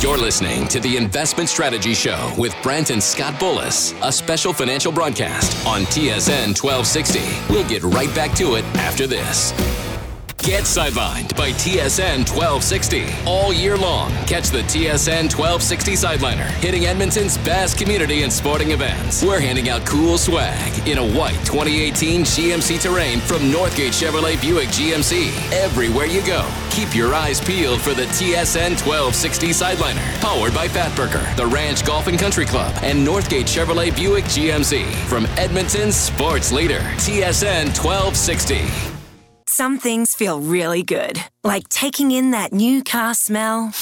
You're 0.00 0.18
listening 0.18 0.66
to 0.68 0.80
the 0.80 0.96
Investment 0.96 1.48
Strategy 1.48 1.94
Show 1.94 2.32
with 2.38 2.54
Brent 2.62 2.90
and 2.90 3.02
Scott 3.02 3.34
Bullis, 3.34 3.94
a 4.06 4.12
special 4.12 4.52
financial 4.52 4.92
broadcast 4.92 5.66
on 5.66 5.82
TSN 5.82 6.56
1260. 6.56 7.52
We'll 7.52 7.68
get 7.68 7.82
right 7.82 8.14
back 8.14 8.34
to 8.36 8.54
it 8.56 8.64
after 8.76 9.06
this. 9.06 9.52
Get 10.44 10.64
sidelined 10.64 11.34
by 11.38 11.52
TSN 11.52 12.28
1260 12.28 13.06
all 13.24 13.50
year 13.50 13.78
long. 13.78 14.10
Catch 14.26 14.50
the 14.50 14.60
TSN 14.64 15.32
1260 15.32 15.92
Sideliner 15.92 16.50
hitting 16.60 16.84
Edmonton's 16.84 17.38
best 17.38 17.78
community 17.78 18.24
and 18.24 18.30
sporting 18.30 18.72
events. 18.72 19.24
We're 19.24 19.40
handing 19.40 19.70
out 19.70 19.86
cool 19.86 20.18
swag 20.18 20.86
in 20.86 20.98
a 20.98 21.18
white 21.18 21.40
2018 21.46 22.24
GMC 22.24 22.78
Terrain 22.78 23.20
from 23.20 23.38
Northgate 23.50 23.96
Chevrolet 23.96 24.38
Buick 24.42 24.68
GMC. 24.68 25.32
Everywhere 25.50 26.04
you 26.04 26.20
go, 26.26 26.46
keep 26.68 26.94
your 26.94 27.14
eyes 27.14 27.40
peeled 27.40 27.80
for 27.80 27.94
the 27.94 28.04
TSN 28.04 28.76
1260 28.84 29.48
Sideliner, 29.48 30.20
powered 30.20 30.52
by 30.52 30.68
Fatburger, 30.68 31.24
the 31.36 31.46
Ranch 31.46 31.86
Golf 31.86 32.06
and 32.06 32.18
Country 32.18 32.44
Club, 32.44 32.74
and 32.82 32.98
Northgate 32.98 33.48
Chevrolet 33.48 33.96
Buick 33.96 34.24
GMC 34.24 34.92
from 35.08 35.24
Edmonton's 35.38 35.96
sports 35.96 36.52
leader, 36.52 36.80
TSN 36.98 37.72
1260. 37.74 38.93
Some 39.56 39.78
things 39.78 40.16
feel 40.16 40.40
really 40.40 40.82
good, 40.82 41.22
like 41.44 41.68
taking 41.68 42.10
in 42.10 42.32
that 42.32 42.52
new 42.52 42.82
car 42.82 43.14
smell. 43.14 43.72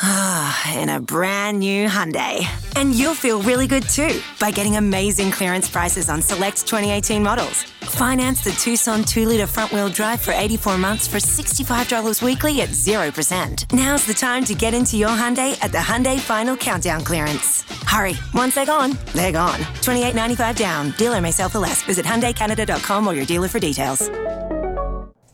Ah, 0.00 0.76
in 0.78 0.90
a 0.90 1.00
brand 1.00 1.58
new 1.58 1.88
Hyundai. 1.88 2.46
And 2.76 2.94
you'll 2.94 3.14
feel 3.16 3.42
really 3.42 3.66
good 3.66 3.82
too 3.82 4.22
by 4.38 4.52
getting 4.52 4.76
amazing 4.76 5.32
clearance 5.32 5.68
prices 5.68 6.08
on 6.08 6.22
select 6.22 6.64
2018 6.68 7.20
models. 7.20 7.64
Finance 7.82 8.44
the 8.44 8.52
Tucson 8.52 9.02
2 9.02 9.26
litre 9.26 9.48
front 9.48 9.72
wheel 9.72 9.88
drive 9.88 10.20
for 10.20 10.30
84 10.30 10.78
months 10.78 11.08
for 11.08 11.16
$65 11.18 12.22
weekly 12.22 12.60
at 12.60 12.68
0%. 12.68 13.72
Now's 13.72 14.06
the 14.06 14.14
time 14.14 14.44
to 14.44 14.54
get 14.54 14.72
into 14.72 14.96
your 14.96 15.08
Hyundai 15.08 15.60
at 15.64 15.72
the 15.72 15.78
Hyundai 15.78 16.20
Final 16.20 16.56
Countdown 16.56 17.02
clearance. 17.02 17.64
Hurry, 17.84 18.14
once 18.34 18.54
they're 18.54 18.66
gone, 18.66 18.96
they're 19.14 19.32
gone. 19.32 19.58
28.95 19.82 20.56
down. 20.56 20.90
Dealer 20.92 21.20
may 21.20 21.32
sell 21.32 21.48
for 21.48 21.58
less. 21.58 21.82
Visit 21.82 22.06
HyundaiCanada.com 22.06 23.04
or 23.04 23.14
your 23.14 23.26
dealer 23.26 23.48
for 23.48 23.58
details. 23.58 24.08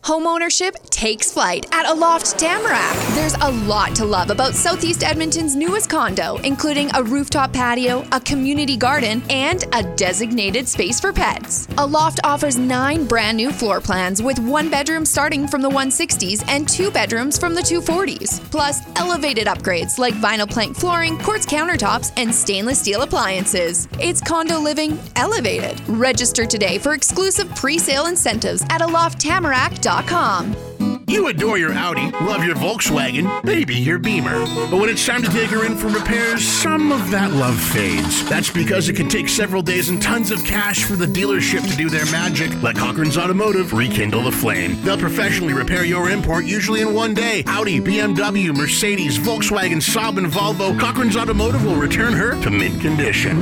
Homeownership 0.05 0.75
takes 0.91 1.31
flight 1.33 1.65
at 1.71 1.87
Aloft 1.87 2.37
Tamarack. 2.37 2.95
There's 3.15 3.33
a 3.41 3.49
lot 3.65 3.95
to 3.95 4.05
love 4.05 4.29
about 4.29 4.53
Southeast 4.53 5.03
Edmonton's 5.03 5.55
newest 5.55 5.89
condo, 5.89 6.37
including 6.43 6.91
a 6.93 7.01
rooftop 7.01 7.51
patio, 7.51 8.05
a 8.11 8.19
community 8.19 8.77
garden, 8.77 9.23
and 9.31 9.63
a 9.73 9.81
designated 9.95 10.67
space 10.67 10.99
for 10.99 11.11
pets. 11.11 11.67
Aloft 11.79 12.19
offers 12.23 12.55
nine 12.55 13.07
brand 13.07 13.35
new 13.35 13.51
floor 13.51 13.81
plans 13.81 14.21
with 14.21 14.37
one 14.37 14.69
bedroom 14.69 15.05
starting 15.05 15.47
from 15.47 15.63
the 15.63 15.69
160s 15.71 16.47
and 16.49 16.69
two 16.69 16.91
bedrooms 16.91 17.35
from 17.35 17.55
the 17.55 17.61
240s, 17.61 18.39
plus 18.51 18.81
elevated 18.97 19.47
upgrades 19.47 19.97
like 19.97 20.13
vinyl 20.13 20.47
plank 20.47 20.77
flooring, 20.77 21.17
quartz 21.17 21.47
countertops, 21.47 22.13
and 22.15 22.31
stainless 22.33 22.77
steel 22.77 23.01
appliances. 23.01 23.87
It's 23.99 24.21
condo 24.21 24.59
living 24.59 24.99
elevated. 25.15 25.81
Register 25.87 26.45
today 26.45 26.77
for 26.77 26.93
exclusive 26.93 27.49
pre 27.55 27.79
sale 27.79 28.05
incentives 28.05 28.61
at 28.69 28.81
alofttamarack.com. 28.81 29.94
Indeed.com. 29.95 30.74
You 31.07 31.27
adore 31.27 31.57
your 31.57 31.71
Audi, 31.71 32.09
love 32.25 32.43
your 32.43 32.55
Volkswagen, 32.55 33.43
maybe 33.43 33.75
your 33.75 33.99
Beamer. 33.99 34.39
But 34.69 34.79
when 34.79 34.89
it's 34.89 35.05
time 35.05 35.21
to 35.21 35.29
take 35.29 35.49
her 35.51 35.63
in 35.65 35.77
for 35.77 35.87
repairs, 35.87 36.43
some 36.43 36.91
of 36.91 37.11
that 37.11 37.31
love 37.31 37.59
fades. 37.59 38.27
That's 38.27 38.49
because 38.49 38.89
it 38.89 38.95
can 38.95 39.07
take 39.07 39.29
several 39.29 39.61
days 39.61 39.89
and 39.89 40.01
tons 40.01 40.31
of 40.31 40.43
cash 40.43 40.83
for 40.83 40.95
the 40.95 41.05
dealership 41.05 41.69
to 41.69 41.77
do 41.77 41.89
their 41.89 42.05
magic. 42.07 42.51
Let 42.63 42.75
Cochran's 42.75 43.17
Automotive 43.17 43.71
rekindle 43.73 44.23
the 44.23 44.31
flame. 44.31 44.81
They'll 44.81 44.97
professionally 44.97 45.53
repair 45.53 45.85
your 45.85 46.09
import 46.09 46.45
usually 46.45 46.81
in 46.81 46.93
one 46.93 47.13
day. 47.13 47.43
Audi, 47.45 47.79
BMW, 47.79 48.55
Mercedes, 48.55 49.17
Volkswagen, 49.19 49.81
Saab, 49.81 50.17
and 50.17 50.27
Volvo. 50.27 50.77
Cochran's 50.79 51.17
Automotive 51.17 51.63
will 51.65 51.75
return 51.75 52.13
her 52.13 52.39
to 52.41 52.49
mint 52.49 52.81
condition. 52.81 53.35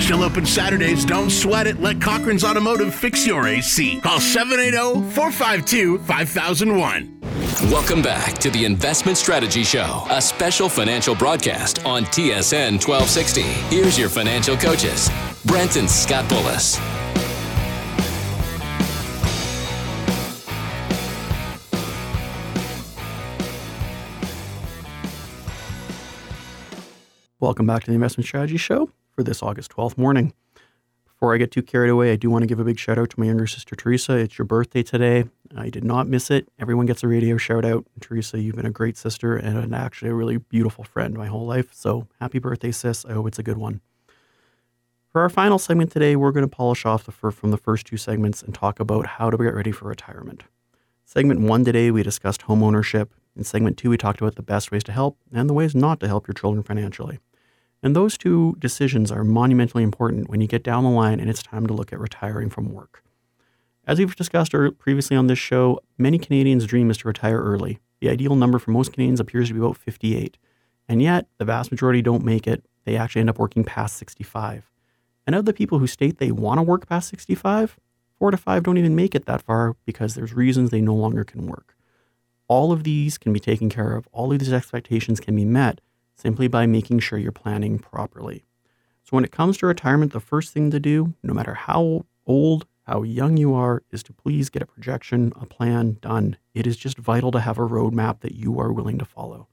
Still 0.00 0.22
open 0.22 0.46
Saturdays. 0.46 1.04
Don't 1.04 1.30
sweat 1.30 1.66
it. 1.66 1.80
Let 1.80 2.00
Cochran's 2.00 2.44
Automotive 2.44 2.94
fix 2.94 3.26
your 3.26 3.46
AC. 3.46 4.00
Call 4.00 4.20
780 4.20 5.10
452 5.12 5.98
5001. 5.98 7.09
Welcome 7.58 8.00
back 8.00 8.38
to 8.38 8.50
the 8.50 8.64
Investment 8.64 9.18
Strategy 9.18 9.64
Show, 9.64 10.06
a 10.08 10.22
special 10.22 10.68
financial 10.68 11.16
broadcast 11.16 11.84
on 11.84 12.04
TSN 12.04 12.78
1260. 12.86 13.42
Here's 13.42 13.98
your 13.98 14.08
financial 14.08 14.56
coaches, 14.56 15.10
Brent 15.44 15.76
and 15.76 15.90
Scott 15.90 16.24
Bullis. 16.26 16.78
Welcome 27.40 27.66
back 27.66 27.82
to 27.84 27.90
the 27.90 27.94
Investment 27.94 28.26
Strategy 28.26 28.58
Show 28.58 28.90
for 29.10 29.22
this 29.22 29.42
August 29.42 29.72
12th 29.72 29.98
morning. 29.98 30.32
Before 31.20 31.34
I 31.34 31.36
get 31.36 31.50
too 31.50 31.62
carried 31.62 31.90
away, 31.90 32.12
I 32.12 32.16
do 32.16 32.30
want 32.30 32.44
to 32.44 32.46
give 32.46 32.60
a 32.60 32.64
big 32.64 32.78
shout 32.78 32.96
out 32.96 33.10
to 33.10 33.20
my 33.20 33.26
younger 33.26 33.46
sister, 33.46 33.76
Teresa. 33.76 34.14
It's 34.14 34.38
your 34.38 34.46
birthday 34.46 34.82
today. 34.82 35.24
I 35.54 35.68
did 35.68 35.84
not 35.84 36.08
miss 36.08 36.30
it. 36.30 36.48
Everyone 36.58 36.86
gets 36.86 37.02
a 37.02 37.08
radio 37.08 37.36
shout 37.36 37.62
out. 37.62 37.84
Teresa, 38.00 38.40
you've 38.40 38.56
been 38.56 38.64
a 38.64 38.70
great 38.70 38.96
sister 38.96 39.36
and 39.36 39.74
actually 39.74 40.10
a 40.10 40.14
really 40.14 40.38
beautiful 40.38 40.82
friend 40.82 41.12
my 41.12 41.26
whole 41.26 41.44
life. 41.44 41.74
So 41.74 42.08
happy 42.22 42.38
birthday, 42.38 42.72
sis. 42.72 43.04
I 43.04 43.12
hope 43.12 43.26
it's 43.26 43.38
a 43.38 43.42
good 43.42 43.58
one. 43.58 43.82
For 45.12 45.20
our 45.20 45.28
final 45.28 45.58
segment 45.58 45.92
today, 45.92 46.16
we're 46.16 46.32
going 46.32 46.48
to 46.48 46.56
polish 46.56 46.86
off 46.86 47.04
the 47.04 47.12
fir- 47.12 47.32
from 47.32 47.50
the 47.50 47.58
first 47.58 47.84
two 47.84 47.98
segments 47.98 48.40
and 48.40 48.54
talk 48.54 48.80
about 48.80 49.04
how 49.04 49.28
to 49.28 49.36
get 49.36 49.54
ready 49.54 49.72
for 49.72 49.88
retirement. 49.88 50.44
Segment 51.04 51.40
one 51.40 51.66
today, 51.66 51.90
we 51.90 52.02
discussed 52.02 52.42
home 52.42 52.62
ownership. 52.62 53.12
In 53.36 53.44
segment 53.44 53.76
two, 53.76 53.90
we 53.90 53.98
talked 53.98 54.22
about 54.22 54.36
the 54.36 54.42
best 54.42 54.72
ways 54.72 54.84
to 54.84 54.92
help 54.92 55.18
and 55.30 55.50
the 55.50 55.54
ways 55.54 55.74
not 55.74 56.00
to 56.00 56.08
help 56.08 56.26
your 56.26 56.34
children 56.34 56.62
financially. 56.62 57.18
And 57.82 57.96
those 57.96 58.18
two 58.18 58.56
decisions 58.58 59.10
are 59.10 59.24
monumentally 59.24 59.82
important 59.82 60.28
when 60.28 60.40
you 60.40 60.46
get 60.46 60.62
down 60.62 60.84
the 60.84 60.90
line 60.90 61.18
and 61.18 61.30
it's 61.30 61.42
time 61.42 61.66
to 61.66 61.72
look 61.72 61.92
at 61.92 61.98
retiring 61.98 62.50
from 62.50 62.72
work. 62.72 63.02
As 63.86 63.98
we've 63.98 64.14
discussed 64.14 64.52
previously 64.78 65.16
on 65.16 65.26
this 65.26 65.38
show, 65.38 65.80
many 65.96 66.18
Canadians' 66.18 66.66
dream 66.66 66.90
is 66.90 66.98
to 66.98 67.08
retire 67.08 67.40
early. 67.40 67.80
The 68.00 68.10
ideal 68.10 68.36
number 68.36 68.58
for 68.58 68.70
most 68.70 68.92
Canadians 68.92 69.20
appears 69.20 69.48
to 69.48 69.54
be 69.54 69.60
about 69.60 69.76
58. 69.76 70.36
And 70.88 71.02
yet, 71.02 71.26
the 71.38 71.44
vast 71.44 71.70
majority 71.70 72.02
don't 72.02 72.24
make 72.24 72.46
it. 72.46 72.64
They 72.84 72.96
actually 72.96 73.20
end 73.20 73.30
up 73.30 73.38
working 73.38 73.64
past 73.64 73.96
65. 73.96 74.70
And 75.26 75.34
of 75.34 75.44
the 75.44 75.52
people 75.52 75.78
who 75.78 75.86
state 75.86 76.18
they 76.18 76.32
want 76.32 76.58
to 76.58 76.62
work 76.62 76.86
past 76.86 77.08
65, 77.08 77.78
four 78.18 78.30
to 78.30 78.36
five 78.36 78.62
don't 78.62 78.78
even 78.78 78.94
make 78.94 79.14
it 79.14 79.26
that 79.26 79.42
far 79.42 79.76
because 79.86 80.14
there's 80.14 80.34
reasons 80.34 80.70
they 80.70 80.80
no 80.80 80.94
longer 80.94 81.24
can 81.24 81.46
work. 81.46 81.76
All 82.48 82.72
of 82.72 82.84
these 82.84 83.16
can 83.16 83.32
be 83.32 83.40
taken 83.40 83.70
care 83.70 83.96
of, 83.96 84.08
all 84.12 84.32
of 84.32 84.38
these 84.38 84.52
expectations 84.52 85.20
can 85.20 85.36
be 85.36 85.44
met 85.44 85.80
simply 86.20 86.48
by 86.48 86.66
making 86.66 86.98
sure 86.98 87.18
you're 87.18 87.32
planning 87.32 87.78
properly. 87.78 88.44
So, 89.04 89.16
when 89.16 89.24
it 89.24 89.32
comes 89.32 89.58
to 89.58 89.66
retirement, 89.66 90.12
the 90.12 90.20
first 90.20 90.52
thing 90.52 90.70
to 90.70 90.78
do, 90.78 91.14
no 91.22 91.32
matter 91.32 91.54
how 91.54 92.04
old, 92.26 92.66
how 92.86 93.02
young 93.02 93.36
you 93.36 93.54
are, 93.54 93.82
is 93.90 94.02
to 94.04 94.12
please 94.12 94.50
get 94.50 94.62
a 94.62 94.66
projection, 94.66 95.32
a 95.40 95.46
plan 95.46 95.96
done. 96.00 96.36
It 96.54 96.66
is 96.66 96.76
just 96.76 96.98
vital 96.98 97.30
to 97.32 97.40
have 97.40 97.58
a 97.58 97.66
roadmap 97.66 98.20
that 98.20 98.34
you 98.34 98.58
are 98.60 98.72
willing 98.72 98.98
to 98.98 99.04
follow. 99.04 99.48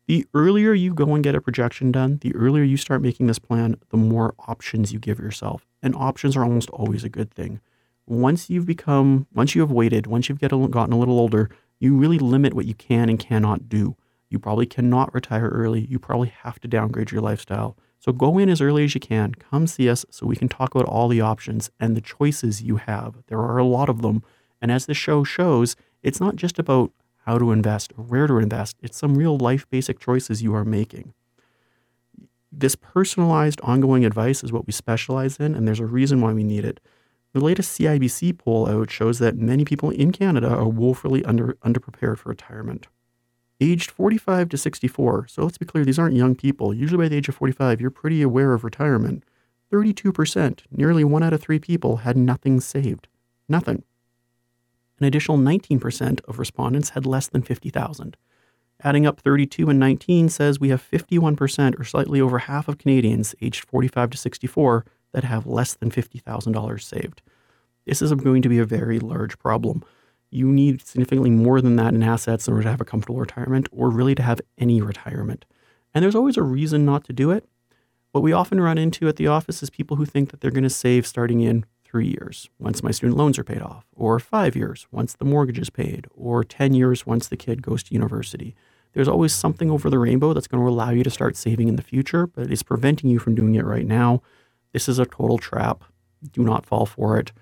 The 0.06 0.26
earlier 0.32 0.72
you 0.72 0.94
go 0.94 1.14
and 1.14 1.22
get 1.22 1.34
a 1.34 1.40
projection 1.40 1.92
done, 1.92 2.18
the 2.22 2.34
earlier 2.34 2.64
you 2.64 2.78
start 2.78 3.02
making 3.02 3.26
this 3.26 3.38
plan, 3.38 3.76
the 3.90 3.98
more 3.98 4.34
options 4.48 4.90
you 4.90 4.98
give 4.98 5.18
yourself. 5.18 5.66
And 5.82 5.94
options 5.94 6.34
are 6.34 6.42
almost 6.42 6.70
always 6.70 7.04
a 7.04 7.10
good 7.10 7.30
thing. 7.30 7.60
Once 8.06 8.48
you've 8.48 8.64
become, 8.64 9.26
once 9.34 9.54
you 9.54 9.60
have 9.60 9.70
waited, 9.70 10.06
once 10.06 10.30
you've 10.30 10.40
get 10.40 10.50
a, 10.50 10.68
gotten 10.68 10.94
a 10.94 10.98
little 10.98 11.20
older, 11.20 11.50
you 11.78 11.94
really 11.94 12.18
limit 12.18 12.54
what 12.54 12.64
you 12.64 12.72
can 12.72 13.10
and 13.10 13.18
cannot 13.18 13.68
do. 13.68 13.96
You 14.30 14.38
probably 14.38 14.66
cannot 14.66 15.14
retire 15.14 15.48
early. 15.48 15.80
You 15.80 15.98
probably 15.98 16.28
have 16.42 16.60
to 16.60 16.68
downgrade 16.68 17.10
your 17.10 17.22
lifestyle. 17.22 17.76
So 17.98 18.12
go 18.12 18.38
in 18.38 18.48
as 18.48 18.60
early 18.60 18.84
as 18.84 18.94
you 18.94 19.00
can. 19.00 19.34
Come 19.34 19.66
see 19.66 19.88
us 19.88 20.04
so 20.10 20.26
we 20.26 20.36
can 20.36 20.48
talk 20.48 20.74
about 20.74 20.86
all 20.86 21.08
the 21.08 21.20
options 21.20 21.70
and 21.80 21.96
the 21.96 22.00
choices 22.00 22.62
you 22.62 22.76
have. 22.76 23.16
There 23.26 23.40
are 23.40 23.58
a 23.58 23.64
lot 23.64 23.88
of 23.88 24.02
them. 24.02 24.22
And 24.60 24.70
as 24.70 24.86
the 24.86 24.94
show 24.94 25.24
shows, 25.24 25.76
it's 26.02 26.20
not 26.20 26.36
just 26.36 26.58
about 26.58 26.92
how 27.24 27.38
to 27.38 27.52
invest 27.52 27.92
or 27.96 28.04
where 28.04 28.26
to 28.26 28.38
invest, 28.38 28.76
it's 28.80 28.96
some 28.96 29.16
real 29.16 29.36
life 29.36 29.68
basic 29.68 29.98
choices 29.98 30.42
you 30.42 30.54
are 30.54 30.64
making. 30.64 31.12
This 32.50 32.74
personalized 32.74 33.60
ongoing 33.62 34.04
advice 34.04 34.42
is 34.42 34.52
what 34.52 34.66
we 34.66 34.72
specialize 34.72 35.36
in, 35.36 35.54
and 35.54 35.66
there's 35.66 35.80
a 35.80 35.86
reason 35.86 36.20
why 36.20 36.32
we 36.32 36.42
need 36.42 36.64
it. 36.64 36.80
The 37.34 37.40
latest 37.40 37.78
CIBC 37.78 38.38
poll 38.38 38.68
out 38.68 38.90
shows 38.90 39.18
that 39.18 39.36
many 39.36 39.64
people 39.64 39.90
in 39.90 40.12
Canada 40.12 40.48
are 40.48 40.68
woefully 40.68 41.22
under, 41.24 41.54
underprepared 41.64 42.18
for 42.18 42.30
retirement 42.30 42.88
aged 43.60 43.90
45 43.90 44.48
to 44.50 44.56
64. 44.56 45.26
So 45.28 45.42
let's 45.42 45.58
be 45.58 45.66
clear, 45.66 45.84
these 45.84 45.98
aren't 45.98 46.16
young 46.16 46.34
people. 46.34 46.72
Usually 46.72 47.04
by 47.04 47.08
the 47.08 47.16
age 47.16 47.28
of 47.28 47.34
45, 47.34 47.80
you're 47.80 47.90
pretty 47.90 48.22
aware 48.22 48.52
of 48.52 48.64
retirement. 48.64 49.24
32%, 49.72 50.60
nearly 50.70 51.04
one 51.04 51.22
out 51.22 51.32
of 51.32 51.40
three 51.40 51.58
people, 51.58 51.98
had 51.98 52.16
nothing 52.16 52.60
saved. 52.60 53.08
Nothing. 53.48 53.82
An 54.98 55.06
additional 55.06 55.38
19% 55.38 56.20
of 56.26 56.38
respondents 56.38 56.90
had 56.90 57.06
less 57.06 57.26
than 57.28 57.42
50,000. 57.42 58.16
Adding 58.82 59.06
up 59.06 59.20
32 59.20 59.68
and 59.68 59.78
19 59.78 60.28
says 60.28 60.60
we 60.60 60.68
have 60.68 60.82
51% 60.82 61.78
or 61.78 61.84
slightly 61.84 62.20
over 62.20 62.38
half 62.38 62.68
of 62.68 62.78
Canadians 62.78 63.34
aged 63.42 63.64
45 63.64 64.10
to 64.10 64.18
64 64.18 64.84
that 65.12 65.24
have 65.24 65.46
less 65.46 65.74
than 65.74 65.90
$50,000 65.90 66.82
saved. 66.82 67.22
This 67.86 68.02
is 68.02 68.12
going 68.14 68.42
to 68.42 68.48
be 68.48 68.58
a 68.58 68.64
very 68.64 69.00
large 69.00 69.38
problem 69.38 69.82
you 70.30 70.48
need 70.48 70.86
significantly 70.86 71.30
more 71.30 71.60
than 71.60 71.76
that 71.76 71.94
in 71.94 72.02
assets 72.02 72.46
in 72.46 72.54
order 72.54 72.64
to 72.64 72.70
have 72.70 72.80
a 72.80 72.84
comfortable 72.84 73.20
retirement 73.20 73.68
or 73.72 73.90
really 73.90 74.14
to 74.14 74.22
have 74.22 74.40
any 74.58 74.80
retirement. 74.80 75.44
And 75.94 76.02
there's 76.02 76.14
always 76.14 76.36
a 76.36 76.42
reason 76.42 76.84
not 76.84 77.04
to 77.04 77.12
do 77.12 77.30
it. 77.30 77.48
What 78.12 78.22
we 78.22 78.32
often 78.32 78.60
run 78.60 78.78
into 78.78 79.08
at 79.08 79.16
the 79.16 79.26
office 79.26 79.62
is 79.62 79.70
people 79.70 79.96
who 79.96 80.04
think 80.04 80.30
that 80.30 80.40
they're 80.40 80.50
going 80.50 80.64
to 80.64 80.70
save 80.70 81.06
starting 81.06 81.40
in 81.40 81.64
three 81.84 82.08
years 82.08 82.50
once 82.58 82.82
my 82.82 82.90
student 82.90 83.16
loans 83.16 83.38
are 83.38 83.44
paid 83.44 83.62
off, 83.62 83.86
or 83.94 84.18
five 84.18 84.54
years 84.54 84.86
once 84.90 85.14
the 85.14 85.24
mortgage 85.24 85.58
is 85.58 85.70
paid, 85.70 86.06
or 86.14 86.44
10 86.44 86.74
years 86.74 87.06
once 87.06 87.28
the 87.28 87.36
kid 87.36 87.62
goes 87.62 87.82
to 87.82 87.94
university. 87.94 88.54
There's 88.92 89.08
always 89.08 89.32
something 89.32 89.70
over 89.70 89.88
the 89.88 89.98
rainbow 89.98 90.32
that's 90.32 90.48
going 90.48 90.62
to 90.62 90.68
allow 90.68 90.90
you 90.90 91.04
to 91.04 91.10
start 91.10 91.36
saving 91.36 91.68
in 91.68 91.76
the 91.76 91.82
future, 91.82 92.26
but 92.26 92.44
it 92.44 92.52
is 92.52 92.62
preventing 92.62 93.08
you 93.10 93.18
from 93.18 93.34
doing 93.34 93.54
it 93.54 93.64
right 93.64 93.86
now. 93.86 94.22
This 94.72 94.88
is 94.88 94.98
a 94.98 95.06
total 95.06 95.38
trap. 95.38 95.84
Do 96.32 96.42
not 96.42 96.66
fall 96.66 96.84
for 96.84 97.18
it 97.18 97.32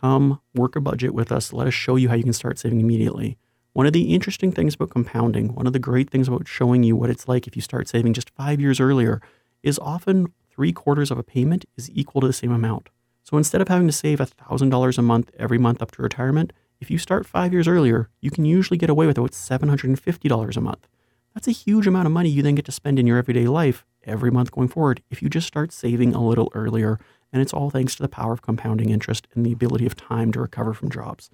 come 0.00 0.40
work 0.54 0.76
a 0.76 0.80
budget 0.80 1.14
with 1.14 1.30
us. 1.30 1.52
Let 1.52 1.66
us 1.66 1.74
show 1.74 1.96
you 1.96 2.08
how 2.08 2.14
you 2.14 2.24
can 2.24 2.32
start 2.32 2.58
saving 2.58 2.80
immediately. 2.80 3.38
One 3.72 3.86
of 3.86 3.92
the 3.92 4.14
interesting 4.14 4.52
things 4.52 4.74
about 4.74 4.90
compounding, 4.90 5.54
one 5.54 5.66
of 5.66 5.72
the 5.72 5.78
great 5.78 6.10
things 6.10 6.28
about 6.28 6.46
showing 6.46 6.82
you 6.82 6.94
what 6.94 7.10
it's 7.10 7.26
like 7.26 7.46
if 7.46 7.56
you 7.56 7.62
start 7.62 7.88
saving 7.88 8.12
just 8.12 8.30
five 8.30 8.60
years 8.60 8.80
earlier, 8.80 9.20
is 9.62 9.78
often 9.78 10.32
three 10.50 10.72
quarters 10.72 11.10
of 11.10 11.18
a 11.18 11.24
payment 11.24 11.64
is 11.76 11.90
equal 11.92 12.20
to 12.20 12.26
the 12.26 12.32
same 12.32 12.52
amount. 12.52 12.88
So 13.24 13.36
instead 13.36 13.60
of 13.60 13.68
having 13.68 13.88
to 13.88 13.92
save 13.92 14.18
$1,000 14.18 14.98
a 14.98 15.02
month 15.02 15.30
every 15.38 15.58
month 15.58 15.82
up 15.82 15.90
to 15.92 16.02
retirement, 16.02 16.52
if 16.80 16.90
you 16.90 16.98
start 16.98 17.26
five 17.26 17.52
years 17.52 17.66
earlier, 17.66 18.10
you 18.20 18.30
can 18.30 18.44
usually 18.44 18.76
get 18.76 18.90
away 18.90 19.06
with 19.06 19.18
about 19.18 19.32
$750 19.32 20.56
a 20.56 20.60
month. 20.60 20.86
That's 21.34 21.48
a 21.48 21.52
huge 21.52 21.86
amount 21.86 22.06
of 22.06 22.12
money 22.12 22.28
you 22.28 22.42
then 22.42 22.54
get 22.54 22.66
to 22.66 22.72
spend 22.72 22.98
in 22.98 23.06
your 23.06 23.18
everyday 23.18 23.46
life 23.46 23.84
every 24.04 24.30
month 24.30 24.52
going 24.52 24.68
forward 24.68 25.02
if 25.10 25.22
you 25.22 25.28
just 25.28 25.48
start 25.48 25.72
saving 25.72 26.14
a 26.14 26.24
little 26.24 26.50
earlier. 26.54 27.00
And 27.34 27.42
it's 27.42 27.52
all 27.52 27.68
thanks 27.68 27.96
to 27.96 28.02
the 28.02 28.08
power 28.08 28.32
of 28.32 28.42
compounding 28.42 28.90
interest 28.90 29.26
and 29.34 29.44
the 29.44 29.50
ability 29.50 29.86
of 29.86 29.96
time 29.96 30.30
to 30.32 30.40
recover 30.40 30.72
from 30.72 30.88
jobs. 30.88 31.30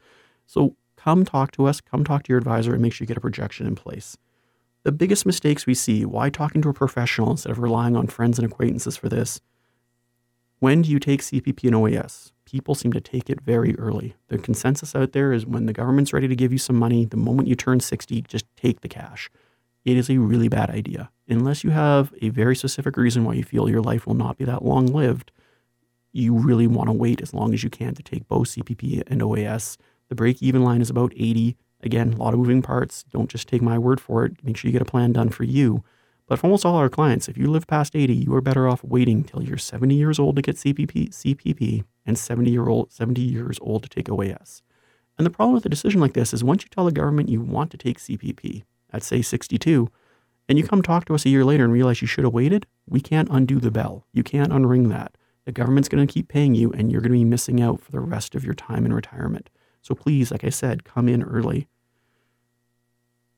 So 0.47 0.75
come 0.97 1.27
talk 1.27 1.53
to 1.53 1.67
us, 1.67 1.83
come 1.83 2.05
talk 2.05 2.23
to 2.23 2.31
your 2.31 2.39
advisor, 2.39 2.73
and 2.73 2.81
make 2.81 2.95
sure 2.95 3.05
you 3.05 3.07
get 3.09 3.19
a 3.19 3.21
projection 3.21 3.67
in 3.67 3.75
place. 3.75 4.17
The 4.83 4.93
biggest 4.93 5.27
mistakes 5.27 5.67
we 5.67 5.75
see 5.75 6.07
why 6.07 6.31
talking 6.31 6.63
to 6.63 6.71
a 6.71 6.73
professional 6.75 7.31
instead 7.31 7.53
of 7.53 7.59
relying 7.59 7.97
on 7.97 8.07
friends 8.07 8.39
and 8.39 8.51
acquaintances 8.51 8.97
for 8.97 9.11
this? 9.11 9.43
When 10.59 10.81
do 10.81 10.91
you 10.91 10.99
take 10.99 11.21
CPP 11.21 11.65
and 11.65 11.75
OAS? 11.75 12.33
People 12.47 12.75
seem 12.75 12.95
to 12.95 13.01
take 13.03 13.29
it 13.29 13.43
very 13.43 13.77
early. 13.77 14.17
The 14.29 14.39
consensus 14.39 14.97
out 14.97 15.13
there 15.13 15.35
is 15.35 15.45
when 15.45 15.67
the 15.67 15.75
government's 15.75 16.15
ready 16.15 16.29
to 16.29 16.37
give 16.37 16.51
you 16.51 16.59
some 16.59 16.77
money, 16.77 17.05
the 17.05 17.19
moment 17.19 17.47
you 17.47 17.57
turn 17.57 17.81
60, 17.81 18.23
just 18.23 18.47
take 18.57 18.81
the 18.81 18.89
cash. 18.89 19.31
It 19.85 19.99
is 19.99 20.09
a 20.09 20.17
really 20.17 20.49
bad 20.49 20.71
idea. 20.71 21.11
Unless 21.29 21.63
you 21.63 21.71
have 21.71 22.15
a 22.23 22.31
very 22.31 22.57
specific 22.57 22.97
reason 22.97 23.25
why 23.25 23.35
you 23.35 23.45
feel 23.45 23.69
your 23.69 23.83
life 23.83 24.07
will 24.07 24.15
not 24.15 24.39
be 24.39 24.47
that 24.47 24.65
long 24.65 24.87
lived, 24.87 25.31
you 26.13 26.35
really 26.35 26.67
want 26.67 26.89
to 26.89 26.93
wait 26.93 27.21
as 27.21 27.33
long 27.33 27.55
as 27.55 27.63
you 27.63 27.71
can 27.71 27.95
to 27.95 28.03
take 28.03 28.29
both 28.29 28.49
CPP 28.49 29.03
and 29.07 29.21
OAS. 29.21 29.77
The 30.09 30.15
break 30.15 30.43
even 30.43 30.63
line 30.63 30.81
is 30.81 30.91
about 30.91 31.13
80. 31.17 31.57
Again, 31.83 32.13
a 32.13 32.17
lot 32.17 32.35
of 32.35 32.41
moving 32.41 32.63
parts. 32.63 33.05
Don't 33.11 33.31
just 33.31 33.49
take 33.49 33.63
my 33.63 33.79
word 33.79 34.01
for 34.01 34.25
it. 34.25 34.45
Make 34.45 34.57
sure 34.57 34.69
you 34.69 34.73
get 34.73 34.83
a 34.83 34.91
plan 34.91 35.13
done 35.13 35.31
for 35.31 35.45
you. 35.45 35.85
But 36.27 36.39
for 36.39 36.47
almost 36.47 36.65
all 36.65 36.77
our 36.77 36.89
clients, 36.89 37.29
if 37.29 37.37
you 37.37 37.51
live 37.51 37.67
past 37.67 37.97
80, 37.97 38.15
you 38.15 38.35
are 38.35 38.41
better 38.41 38.69
off 38.69 38.85
waiting 38.85 39.25
till 39.25 39.43
you're 39.43 39.59
70 39.59 39.95
years 39.95 40.19
old 40.19 40.37
to 40.37 40.43
get 40.43 40.57
CPP, 40.57 41.11
CPP 41.11 41.85
and 42.07 42.17
70 42.17 42.51
year 42.51 42.69
old 42.69 42.93
70 42.93 43.21
years 43.21 43.59
old 43.61 43.83
to 43.83 43.89
take 43.89 44.07
OAS. 44.07 44.63
And 45.19 45.27
the 45.27 45.31
problem 45.31 45.55
with 45.55 45.67
a 45.67 45.69
decision 45.69 46.01
like 46.01 46.15
this 46.15 46.33
is 46.33 46.45
once 46.45 46.63
you 46.63 46.69
tell 46.71 46.85
the 46.85 46.93
government 46.93 47.29
you 47.29 47.41
want 47.41 47.71
to 47.73 47.77
take 47.77 47.99
CPP 47.99 48.63
at 48.93 49.03
say 49.03 49.23
62, 49.23 49.89
and 50.49 50.59
you 50.59 50.67
come 50.67 50.83
talk 50.83 51.05
to 51.05 51.15
us 51.15 51.25
a 51.25 51.29
year 51.29 51.45
later 51.45 51.65
and 51.65 51.73
realize 51.73 52.01
you 52.01 52.09
should 52.09 52.25
have 52.25 52.33
waited, 52.33 52.67
we 52.89 53.01
can't 53.01 53.29
undo 53.31 53.61
the 53.61 53.71
bell. 53.71 54.07
You 54.13 54.23
can't 54.23 54.51
unring 54.51 54.89
that. 54.89 55.17
The 55.45 55.53
government's 55.53 55.89
going 55.89 56.07
to 56.07 56.13
keep 56.13 56.29
paying 56.29 56.55
you 56.55 56.73
and 56.73 56.91
you're 56.91 57.01
going 57.01 57.13
to 57.13 57.19
be 57.19 57.25
missing 57.25 57.61
out 57.61 57.81
for 57.81 57.91
the 57.91 58.01
rest 58.01 58.35
of 58.35 58.45
your 58.45 58.55
time 58.55 58.85
in 58.85 58.93
retirement. 58.93 59.51
So 59.83 59.95
please, 59.95 60.31
like 60.31 60.45
I 60.45 60.51
said, 60.51 60.85
come 60.85 61.09
in 61.09 61.23
early. 61.23 61.67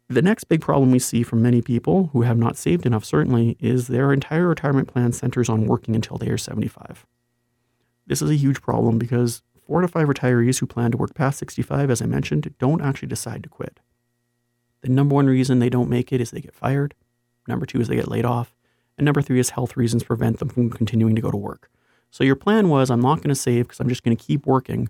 The 0.08 0.22
next 0.22 0.44
big 0.44 0.60
problem 0.60 0.90
we 0.90 0.98
see 0.98 1.22
from 1.22 1.40
many 1.40 1.62
people 1.62 2.10
who 2.12 2.22
have 2.22 2.36
not 2.36 2.56
saved 2.58 2.84
enough, 2.84 3.04
certainly, 3.04 3.56
is 3.60 3.86
their 3.86 4.12
entire 4.12 4.48
retirement 4.48 4.88
plan 4.88 5.12
centers 5.12 5.48
on 5.48 5.66
working 5.66 5.94
until 5.94 6.18
they 6.18 6.28
are 6.28 6.36
75. 6.36 7.06
This 8.06 8.20
is 8.20 8.28
a 8.28 8.34
huge 8.34 8.60
problem 8.60 8.98
because 8.98 9.42
four 9.66 9.80
to 9.80 9.88
five 9.88 10.08
retirees 10.08 10.58
who 10.58 10.66
plan 10.66 10.90
to 10.90 10.98
work 10.98 11.14
past 11.14 11.38
65, 11.38 11.90
as 11.90 12.02
I 12.02 12.06
mentioned, 12.06 12.54
don't 12.58 12.82
actually 12.82 13.08
decide 13.08 13.42
to 13.44 13.48
quit. 13.48 13.80
The 14.82 14.90
number 14.90 15.14
one 15.14 15.28
reason 15.28 15.60
they 15.60 15.70
don't 15.70 15.88
make 15.88 16.12
it 16.12 16.20
is 16.20 16.30
they 16.30 16.40
get 16.40 16.54
fired. 16.54 16.94
Number 17.48 17.64
two 17.64 17.80
is 17.80 17.88
they 17.88 17.96
get 17.96 18.08
laid 18.08 18.24
off. 18.24 18.54
And 18.98 19.04
number 19.04 19.22
three 19.22 19.38
is 19.38 19.50
health 19.50 19.76
reasons 19.76 20.04
prevent 20.04 20.40
them 20.40 20.48
from 20.48 20.68
continuing 20.68 21.14
to 21.14 21.22
go 21.22 21.30
to 21.30 21.36
work. 21.36 21.70
So 22.12 22.22
your 22.22 22.36
plan 22.36 22.68
was 22.68 22.90
I'm 22.90 23.00
not 23.00 23.16
going 23.16 23.30
to 23.30 23.34
save 23.34 23.64
because 23.64 23.80
I'm 23.80 23.88
just 23.88 24.04
going 24.04 24.16
to 24.16 24.24
keep 24.24 24.46
working 24.46 24.88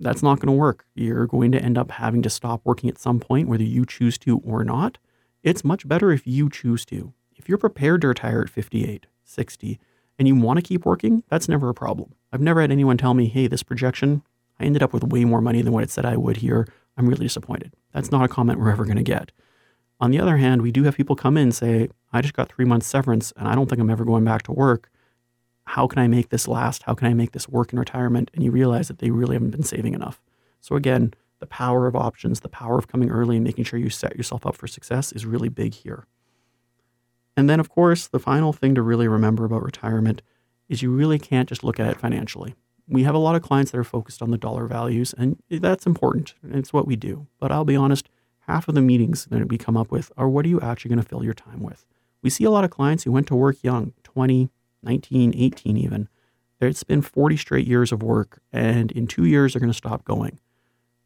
that's 0.00 0.22
not 0.22 0.38
going 0.38 0.46
to 0.46 0.52
work. 0.52 0.86
You're 0.94 1.26
going 1.26 1.52
to 1.52 1.60
end 1.60 1.76
up 1.76 1.90
having 1.92 2.22
to 2.22 2.30
stop 2.30 2.60
working 2.64 2.88
at 2.88 2.98
some 2.98 3.18
point, 3.18 3.48
whether 3.48 3.64
you 3.64 3.84
choose 3.84 4.16
to 4.18 4.38
or 4.38 4.64
not. 4.64 4.98
It's 5.42 5.64
much 5.64 5.88
better 5.88 6.12
if 6.12 6.26
you 6.26 6.48
choose 6.48 6.84
to. 6.86 7.12
If 7.36 7.48
you're 7.48 7.58
prepared 7.58 8.02
to 8.02 8.08
retire 8.08 8.42
at 8.42 8.50
58, 8.50 9.06
60, 9.24 9.78
and 10.18 10.28
you 10.28 10.36
want 10.36 10.58
to 10.58 10.62
keep 10.62 10.84
working, 10.84 11.22
that's 11.28 11.48
never 11.48 11.68
a 11.68 11.74
problem. 11.74 12.14
I've 12.32 12.40
never 12.40 12.60
had 12.60 12.70
anyone 12.70 12.96
tell 12.96 13.14
me, 13.14 13.26
hey, 13.26 13.46
this 13.46 13.62
projection, 13.62 14.22
I 14.58 14.64
ended 14.64 14.82
up 14.82 14.92
with 14.92 15.04
way 15.04 15.24
more 15.24 15.40
money 15.40 15.62
than 15.62 15.72
what 15.72 15.84
it 15.84 15.90
said 15.90 16.04
I 16.04 16.16
would 16.16 16.38
here. 16.38 16.66
I'm 16.96 17.08
really 17.08 17.26
disappointed. 17.26 17.74
That's 17.92 18.10
not 18.10 18.24
a 18.24 18.28
comment 18.28 18.58
we're 18.58 18.70
ever 18.70 18.84
going 18.84 18.96
to 18.96 19.02
get. 19.02 19.30
On 20.00 20.10
the 20.10 20.20
other 20.20 20.36
hand, 20.36 20.62
we 20.62 20.72
do 20.72 20.84
have 20.84 20.96
people 20.96 21.16
come 21.16 21.36
in 21.36 21.44
and 21.44 21.54
say, 21.54 21.88
I 22.12 22.20
just 22.20 22.34
got 22.34 22.48
three 22.48 22.64
months 22.64 22.86
severance 22.86 23.32
and 23.36 23.48
I 23.48 23.54
don't 23.54 23.68
think 23.68 23.80
I'm 23.80 23.90
ever 23.90 24.04
going 24.04 24.24
back 24.24 24.42
to 24.44 24.52
work 24.52 24.90
how 25.68 25.86
can 25.86 25.98
I 25.98 26.08
make 26.08 26.30
this 26.30 26.48
last? 26.48 26.84
How 26.84 26.94
can 26.94 27.06
I 27.06 27.14
make 27.14 27.32
this 27.32 27.48
work 27.48 27.72
in 27.72 27.78
retirement? 27.78 28.30
And 28.34 28.42
you 28.42 28.50
realize 28.50 28.88
that 28.88 28.98
they 28.98 29.10
really 29.10 29.34
haven't 29.34 29.50
been 29.50 29.62
saving 29.62 29.94
enough. 29.94 30.20
So 30.60 30.76
again, 30.76 31.12
the 31.40 31.46
power 31.46 31.86
of 31.86 31.94
options, 31.94 32.40
the 32.40 32.48
power 32.48 32.78
of 32.78 32.88
coming 32.88 33.10
early 33.10 33.36
and 33.36 33.44
making 33.44 33.64
sure 33.64 33.78
you 33.78 33.90
set 33.90 34.16
yourself 34.16 34.46
up 34.46 34.56
for 34.56 34.66
success 34.66 35.12
is 35.12 35.26
really 35.26 35.48
big 35.48 35.74
here. 35.74 36.06
And 37.36 37.48
then, 37.48 37.60
of 37.60 37.68
course, 37.68 38.08
the 38.08 38.18
final 38.18 38.52
thing 38.52 38.74
to 38.74 38.82
really 38.82 39.08
remember 39.08 39.44
about 39.44 39.62
retirement 39.62 40.22
is 40.68 40.82
you 40.82 40.90
really 40.90 41.18
can't 41.18 41.48
just 41.48 41.62
look 41.62 41.78
at 41.78 41.90
it 41.90 42.00
financially. 42.00 42.54
We 42.88 43.04
have 43.04 43.14
a 43.14 43.18
lot 43.18 43.36
of 43.36 43.42
clients 43.42 43.70
that 43.70 43.78
are 43.78 43.84
focused 43.84 44.22
on 44.22 44.30
the 44.30 44.38
dollar 44.38 44.66
values, 44.66 45.14
and 45.16 45.40
that's 45.50 45.86
important. 45.86 46.34
It's 46.42 46.72
what 46.72 46.86
we 46.86 46.96
do. 46.96 47.26
But 47.38 47.52
I'll 47.52 47.64
be 47.64 47.76
honest, 47.76 48.08
half 48.46 48.68
of 48.68 48.74
the 48.74 48.80
meetings 48.80 49.26
that 49.26 49.48
we 49.48 49.58
come 49.58 49.76
up 49.76 49.90
with 49.90 50.10
are 50.16 50.28
what 50.28 50.46
are 50.46 50.48
you 50.48 50.60
actually 50.60 50.88
going 50.88 51.02
to 51.02 51.08
fill 51.08 51.22
your 51.22 51.34
time 51.34 51.62
with? 51.62 51.84
We 52.22 52.30
see 52.30 52.44
a 52.44 52.50
lot 52.50 52.64
of 52.64 52.70
clients 52.70 53.04
who 53.04 53.12
went 53.12 53.26
to 53.28 53.36
work 53.36 53.56
young, 53.62 53.92
20, 54.02 54.48
19, 54.82 55.34
18 55.36 55.76
even. 55.76 56.08
It's 56.60 56.82
been 56.82 57.02
40 57.02 57.36
straight 57.36 57.66
years 57.66 57.92
of 57.92 58.02
work, 58.02 58.40
and 58.52 58.90
in 58.92 59.06
two 59.06 59.24
years, 59.24 59.52
they're 59.52 59.60
going 59.60 59.72
to 59.72 59.76
stop 59.76 60.04
going. 60.04 60.40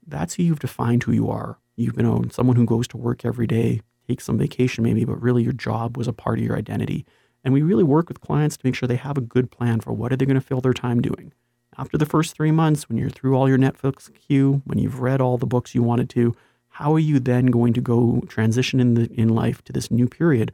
That's 0.07 0.35
who 0.35 0.43
you've 0.43 0.61
defined 0.61 1.03
who 1.03 1.13
you 1.13 1.29
are. 1.31 1.59
You've 1.77 1.95
been 1.95 2.07
um, 2.07 2.31
someone 2.31 2.57
who 2.57 2.65
goes 2.65 2.89
to 2.89 2.97
work 2.97 3.25
every 3.25 3.47
day, 3.47 3.83
takes 4.09 4.25
some 4.25 4.39
vacation 4.39 4.83
maybe, 4.83 5.05
but 5.05 5.21
really 5.21 5.43
your 5.43 5.53
job 5.53 5.97
was 5.97 6.09
a 6.09 6.13
part 6.13 6.39
of 6.39 6.45
your 6.45 6.57
identity. 6.57 7.05
And 7.45 7.53
we 7.53 7.63
really 7.63 7.85
work 7.85 8.09
with 8.09 8.21
clients 8.21 8.57
to 8.57 8.67
make 8.67 8.75
sure 8.75 8.87
they 8.87 8.97
have 8.97 9.19
a 9.19 9.23
good 9.23 9.51
plan 9.51 9.81
for 9.81 9.93
what 9.93 10.13
are 10.13 10.17
they 10.17 10.27
going 10.27 10.35
to 10.35 10.41
fill 10.41 10.61
their 10.61 10.73
time 10.73 11.01
doing. 11.01 11.33
After 11.77 11.97
the 11.97 12.07
first 12.07 12.35
three 12.35 12.51
months, 12.51 12.89
when 12.89 12.99
you're 12.99 13.11
through 13.11 13.35
all 13.35 13.49
your 13.49 13.59
Netflix 13.59 14.13
queue, 14.15 14.63
when 14.67 14.79
you've 14.79 15.01
read 15.01 15.21
all 15.21 15.39
the 15.39 15.47
books 15.47 15.75
you 15.75 15.83
wanted 15.83 16.11
to, 16.11 16.37
how 16.69 16.95
are 16.95 16.99
you 16.99 17.19
then 17.19 17.47
going 17.47 17.73
to 17.75 17.81
go 17.81 18.23
transition 18.29 18.81
in 18.81 18.95
the 18.95 19.11
in 19.13 19.29
life 19.29 19.63
to 19.65 19.73
this 19.73 19.91
new 19.91 20.09
period 20.09 20.53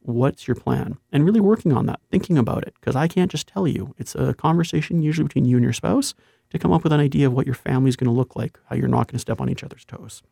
what's 0.00 0.48
your 0.48 0.54
plan? 0.54 0.98
And 1.12 1.24
really 1.24 1.40
working 1.40 1.72
on 1.72 1.86
that, 1.86 2.00
thinking 2.10 2.38
about 2.38 2.66
it, 2.66 2.74
because 2.80 2.96
I 2.96 3.08
can't 3.08 3.30
just 3.30 3.46
tell 3.46 3.68
you. 3.68 3.94
It's 3.98 4.14
a 4.14 4.34
conversation 4.34 5.02
usually 5.02 5.26
between 5.26 5.44
you 5.44 5.56
and 5.56 5.64
your 5.64 5.72
spouse 5.72 6.14
to 6.50 6.58
come 6.58 6.72
up 6.72 6.82
with 6.82 6.92
an 6.92 7.00
idea 7.00 7.26
of 7.26 7.32
what 7.32 7.46
your 7.46 7.54
family's 7.54 7.96
going 7.96 8.10
to 8.10 8.16
look 8.16 8.36
like, 8.36 8.58
how 8.68 8.76
you're 8.76 8.88
not 8.88 9.06
going 9.06 9.16
to 9.16 9.18
step 9.18 9.40
on 9.40 9.48
each 9.48 9.62
other's 9.62 9.84
toes. 9.84 10.22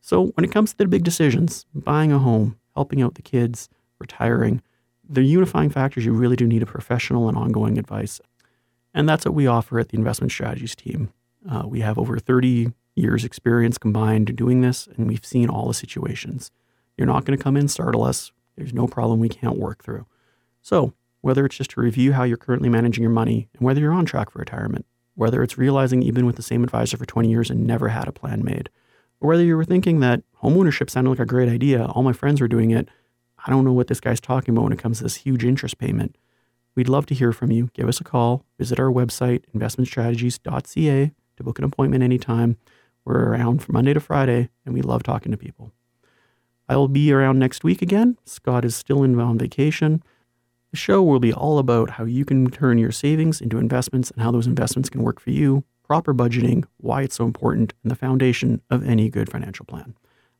So 0.00 0.26
when 0.34 0.44
it 0.44 0.52
comes 0.52 0.72
to 0.72 0.78
the 0.78 0.88
big 0.88 1.04
decisions, 1.04 1.66
buying 1.74 2.12
a 2.12 2.18
home, 2.18 2.58
helping 2.74 3.00
out 3.00 3.14
the 3.14 3.22
kids, 3.22 3.68
retiring, 3.98 4.62
the 5.08 5.22
unifying 5.22 5.70
factors 5.70 6.04
you 6.04 6.12
really 6.12 6.36
do 6.36 6.46
need 6.46 6.62
a 6.62 6.66
professional 6.66 7.28
and 7.28 7.36
ongoing 7.36 7.78
advice. 7.78 8.20
And 8.92 9.08
that's 9.08 9.24
what 9.24 9.34
we 9.34 9.46
offer 9.46 9.78
at 9.78 9.88
the 9.88 9.98
investment 9.98 10.32
strategies 10.32 10.74
team. 10.74 11.12
Uh, 11.48 11.64
we 11.66 11.80
have 11.80 11.98
over 11.98 12.18
30 12.18 12.72
years 12.96 13.24
experience 13.24 13.78
combined 13.78 14.36
doing 14.36 14.60
this, 14.60 14.86
and 14.96 15.08
we've 15.08 15.24
seen 15.24 15.48
all 15.48 15.68
the 15.68 15.74
situations. 15.74 16.50
You're 16.96 17.06
not 17.06 17.24
going 17.24 17.36
to 17.36 17.42
come 17.42 17.56
in 17.56 17.68
startle 17.68 18.04
us. 18.04 18.32
There's 18.56 18.74
no 18.74 18.86
problem 18.86 19.20
we 19.20 19.28
can't 19.28 19.58
work 19.58 19.82
through. 19.82 20.06
So, 20.62 20.94
whether 21.20 21.46
it's 21.46 21.56
just 21.56 21.70
to 21.70 21.80
review 21.80 22.12
how 22.12 22.24
you're 22.24 22.36
currently 22.36 22.68
managing 22.68 23.02
your 23.02 23.10
money 23.10 23.48
and 23.54 23.62
whether 23.62 23.80
you're 23.80 23.92
on 23.92 24.04
track 24.04 24.30
for 24.30 24.38
retirement, 24.38 24.86
whether 25.14 25.42
it's 25.42 25.56
realizing 25.56 26.02
you've 26.02 26.14
been 26.14 26.26
with 26.26 26.36
the 26.36 26.42
same 26.42 26.62
advisor 26.62 26.96
for 26.96 27.06
20 27.06 27.30
years 27.30 27.50
and 27.50 27.66
never 27.66 27.88
had 27.88 28.08
a 28.08 28.12
plan 28.12 28.44
made, 28.44 28.68
or 29.20 29.28
whether 29.28 29.42
you 29.42 29.56
were 29.56 29.64
thinking 29.64 30.00
that 30.00 30.22
homeownership 30.42 30.90
sounded 30.90 31.10
like 31.10 31.18
a 31.18 31.26
great 31.26 31.48
idea, 31.48 31.86
all 31.86 32.02
my 32.02 32.12
friends 32.12 32.40
were 32.40 32.48
doing 32.48 32.70
it, 32.70 32.88
I 33.46 33.50
don't 33.50 33.64
know 33.64 33.72
what 33.72 33.88
this 33.88 34.00
guy's 34.00 34.20
talking 34.20 34.54
about 34.54 34.64
when 34.64 34.72
it 34.72 34.78
comes 34.78 34.98
to 34.98 35.04
this 35.04 35.16
huge 35.16 35.44
interest 35.44 35.78
payment. 35.78 36.16
We'd 36.74 36.88
love 36.88 37.06
to 37.06 37.14
hear 37.14 37.32
from 37.32 37.52
you. 37.52 37.70
Give 37.74 37.88
us 37.88 38.00
a 38.00 38.04
call. 38.04 38.44
Visit 38.58 38.80
our 38.80 38.90
website, 38.90 39.44
investmentstrategies.ca, 39.54 41.12
to 41.36 41.42
book 41.42 41.58
an 41.58 41.64
appointment 41.64 42.02
anytime. 42.02 42.56
We're 43.04 43.30
around 43.30 43.62
from 43.62 43.74
Monday 43.74 43.92
to 43.92 44.00
Friday, 44.00 44.48
and 44.64 44.74
we 44.74 44.82
love 44.82 45.02
talking 45.02 45.30
to 45.30 45.38
people. 45.38 45.72
I 46.68 46.76
will 46.76 46.88
be 46.88 47.12
around 47.12 47.38
next 47.38 47.64
week 47.64 47.82
again. 47.82 48.16
Scott 48.24 48.64
is 48.64 48.74
still 48.74 49.02
in 49.02 49.18
on 49.20 49.38
vacation. 49.38 50.02
The 50.70 50.76
show 50.76 51.02
will 51.02 51.20
be 51.20 51.32
all 51.32 51.58
about 51.58 51.90
how 51.90 52.04
you 52.04 52.24
can 52.24 52.50
turn 52.50 52.78
your 52.78 52.90
savings 52.90 53.40
into 53.40 53.58
investments 53.58 54.10
and 54.10 54.22
how 54.22 54.30
those 54.30 54.46
investments 54.46 54.88
can 54.88 55.02
work 55.02 55.20
for 55.20 55.30
you, 55.30 55.64
proper 55.84 56.14
budgeting, 56.14 56.64
why 56.78 57.02
it's 57.02 57.16
so 57.16 57.24
important, 57.24 57.74
and 57.82 57.90
the 57.90 57.96
foundation 57.96 58.60
of 58.70 58.84
any 58.84 59.08
good 59.08 59.30
financial 59.30 59.66
plan. 59.66 59.94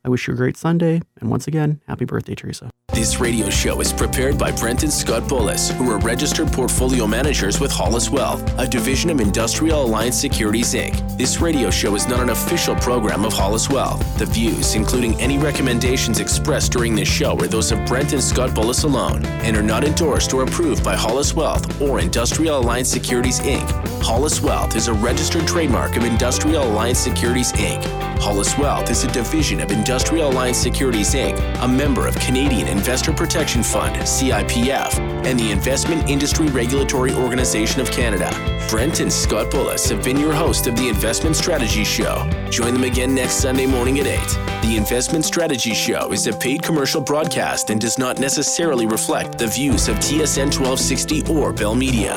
I 0.07 0.11
wish 0.11 0.29
you 0.29 0.35
a 0.35 0.37
great 0.37 0.59
Sunday, 0.59 1.01
and 1.19 1.31
once 1.31 1.47
again, 1.47 1.81
happy 1.89 2.05
birthday, 2.05 2.35
Teresa. 2.35 2.69
This 2.93 3.19
radio 3.21 3.49
show 3.49 3.81
is 3.81 3.91
prepared 3.91 4.39
by 4.39 4.53
Brent 4.53 4.83
and 4.83 4.93
Scott 4.93 5.23
Bullis, 5.23 5.73
who 5.73 5.91
are 5.91 5.99
registered 5.99 6.53
portfolio 6.53 7.07
managers 7.07 7.59
with 7.59 7.73
Hollis 7.73 8.11
Wealth, 8.11 8.43
a 8.59 8.69
division 8.69 9.09
of 9.09 9.19
Industrial 9.19 9.83
Alliance 9.83 10.21
Securities 10.21 10.75
Inc. 10.75 11.17
This 11.17 11.41
radio 11.41 11.71
show 11.71 11.95
is 11.95 12.07
not 12.07 12.21
an 12.21 12.29
official 12.29 12.75
program 12.77 13.25
of 13.25 13.33
Hollis 13.33 13.71
Wealth. 13.71 14.19
The 14.19 14.27
views, 14.27 14.75
including 14.75 15.19
any 15.19 15.39
recommendations 15.39 16.21
expressed 16.21 16.73
during 16.73 16.95
this 16.95 17.09
show, 17.09 17.39
are 17.41 17.49
those 17.49 17.73
of 17.73 17.83
Brent 17.87 18.13
and 18.13 18.23
Scott 18.23 18.51
Bullis 18.51 18.85
alone 18.85 19.25
and 19.25 19.57
are 19.57 19.63
not 19.63 19.85
endorsed 19.85 20.35
or 20.35 20.43
approved 20.43 20.85
by 20.85 20.95
Hollis 20.95 21.33
Wealth 21.33 21.81
or 21.81 21.99
Industrial 22.01 22.59
Alliance 22.59 22.91
Securities 22.91 23.41
Inc. 23.41 23.69
Hollis 24.03 24.43
Wealth 24.43 24.77
is 24.77 24.89
a 24.89 24.93
registered 24.93 25.49
trademark 25.49 25.97
of 25.97 26.05
Industrial 26.05 26.63
Alliance 26.63 26.99
Securities 26.99 27.53
Inc. 27.55 27.83
Hollis 28.21 28.57
Wealth 28.59 28.91
is 28.91 29.03
a 29.05 29.11
division 29.11 29.61
of 29.61 29.71
Industrial 29.71 29.94
Industrial 29.95 30.29
Alliance 30.29 30.59
Securities 30.59 31.15
Inc., 31.15 31.39
a 31.63 31.69
member 31.69 32.09
of 32.09 32.17
Canadian 32.17 32.67
Investor 32.67 33.13
Protection 33.13 33.63
Fund, 33.63 33.95
CIPF, 33.95 34.99
and 35.25 35.39
the 35.39 35.53
Investment 35.53 36.11
Industry 36.11 36.49
Regulatory 36.49 37.13
Organization 37.13 37.81
of 37.81 37.89
Canada. 37.93 38.29
Brent 38.69 38.99
and 38.99 39.13
Scott 39.13 39.53
Bullis 39.53 39.89
have 39.91 40.03
been 40.03 40.19
your 40.19 40.33
host 40.33 40.67
of 40.67 40.75
the 40.75 40.89
Investment 40.89 41.37
Strategy 41.37 41.85
Show. 41.85 42.29
Join 42.51 42.75
them 42.75 42.83
again 42.83 43.15
next 43.15 43.35
Sunday 43.35 43.67
morning 43.67 44.01
at 44.01 44.09
8. 44.09 44.19
The 44.63 44.77
Investment 44.77 45.25
Strategy 45.25 45.75
Show 45.75 46.13
is 46.13 46.27
a 46.27 46.33
paid 46.33 46.61
commercial 46.61 47.01
broadcast 47.01 47.71
and 47.71 47.81
does 47.81 47.97
not 47.97 48.19
necessarily 48.19 48.87
reflect 48.87 49.39
the 49.39 49.47
views 49.47 49.87
of 49.87 49.99
TSN 49.99 50.51
1260 50.51 51.23
or 51.33 51.53
Bell 51.53 51.77
Media. 51.77 52.17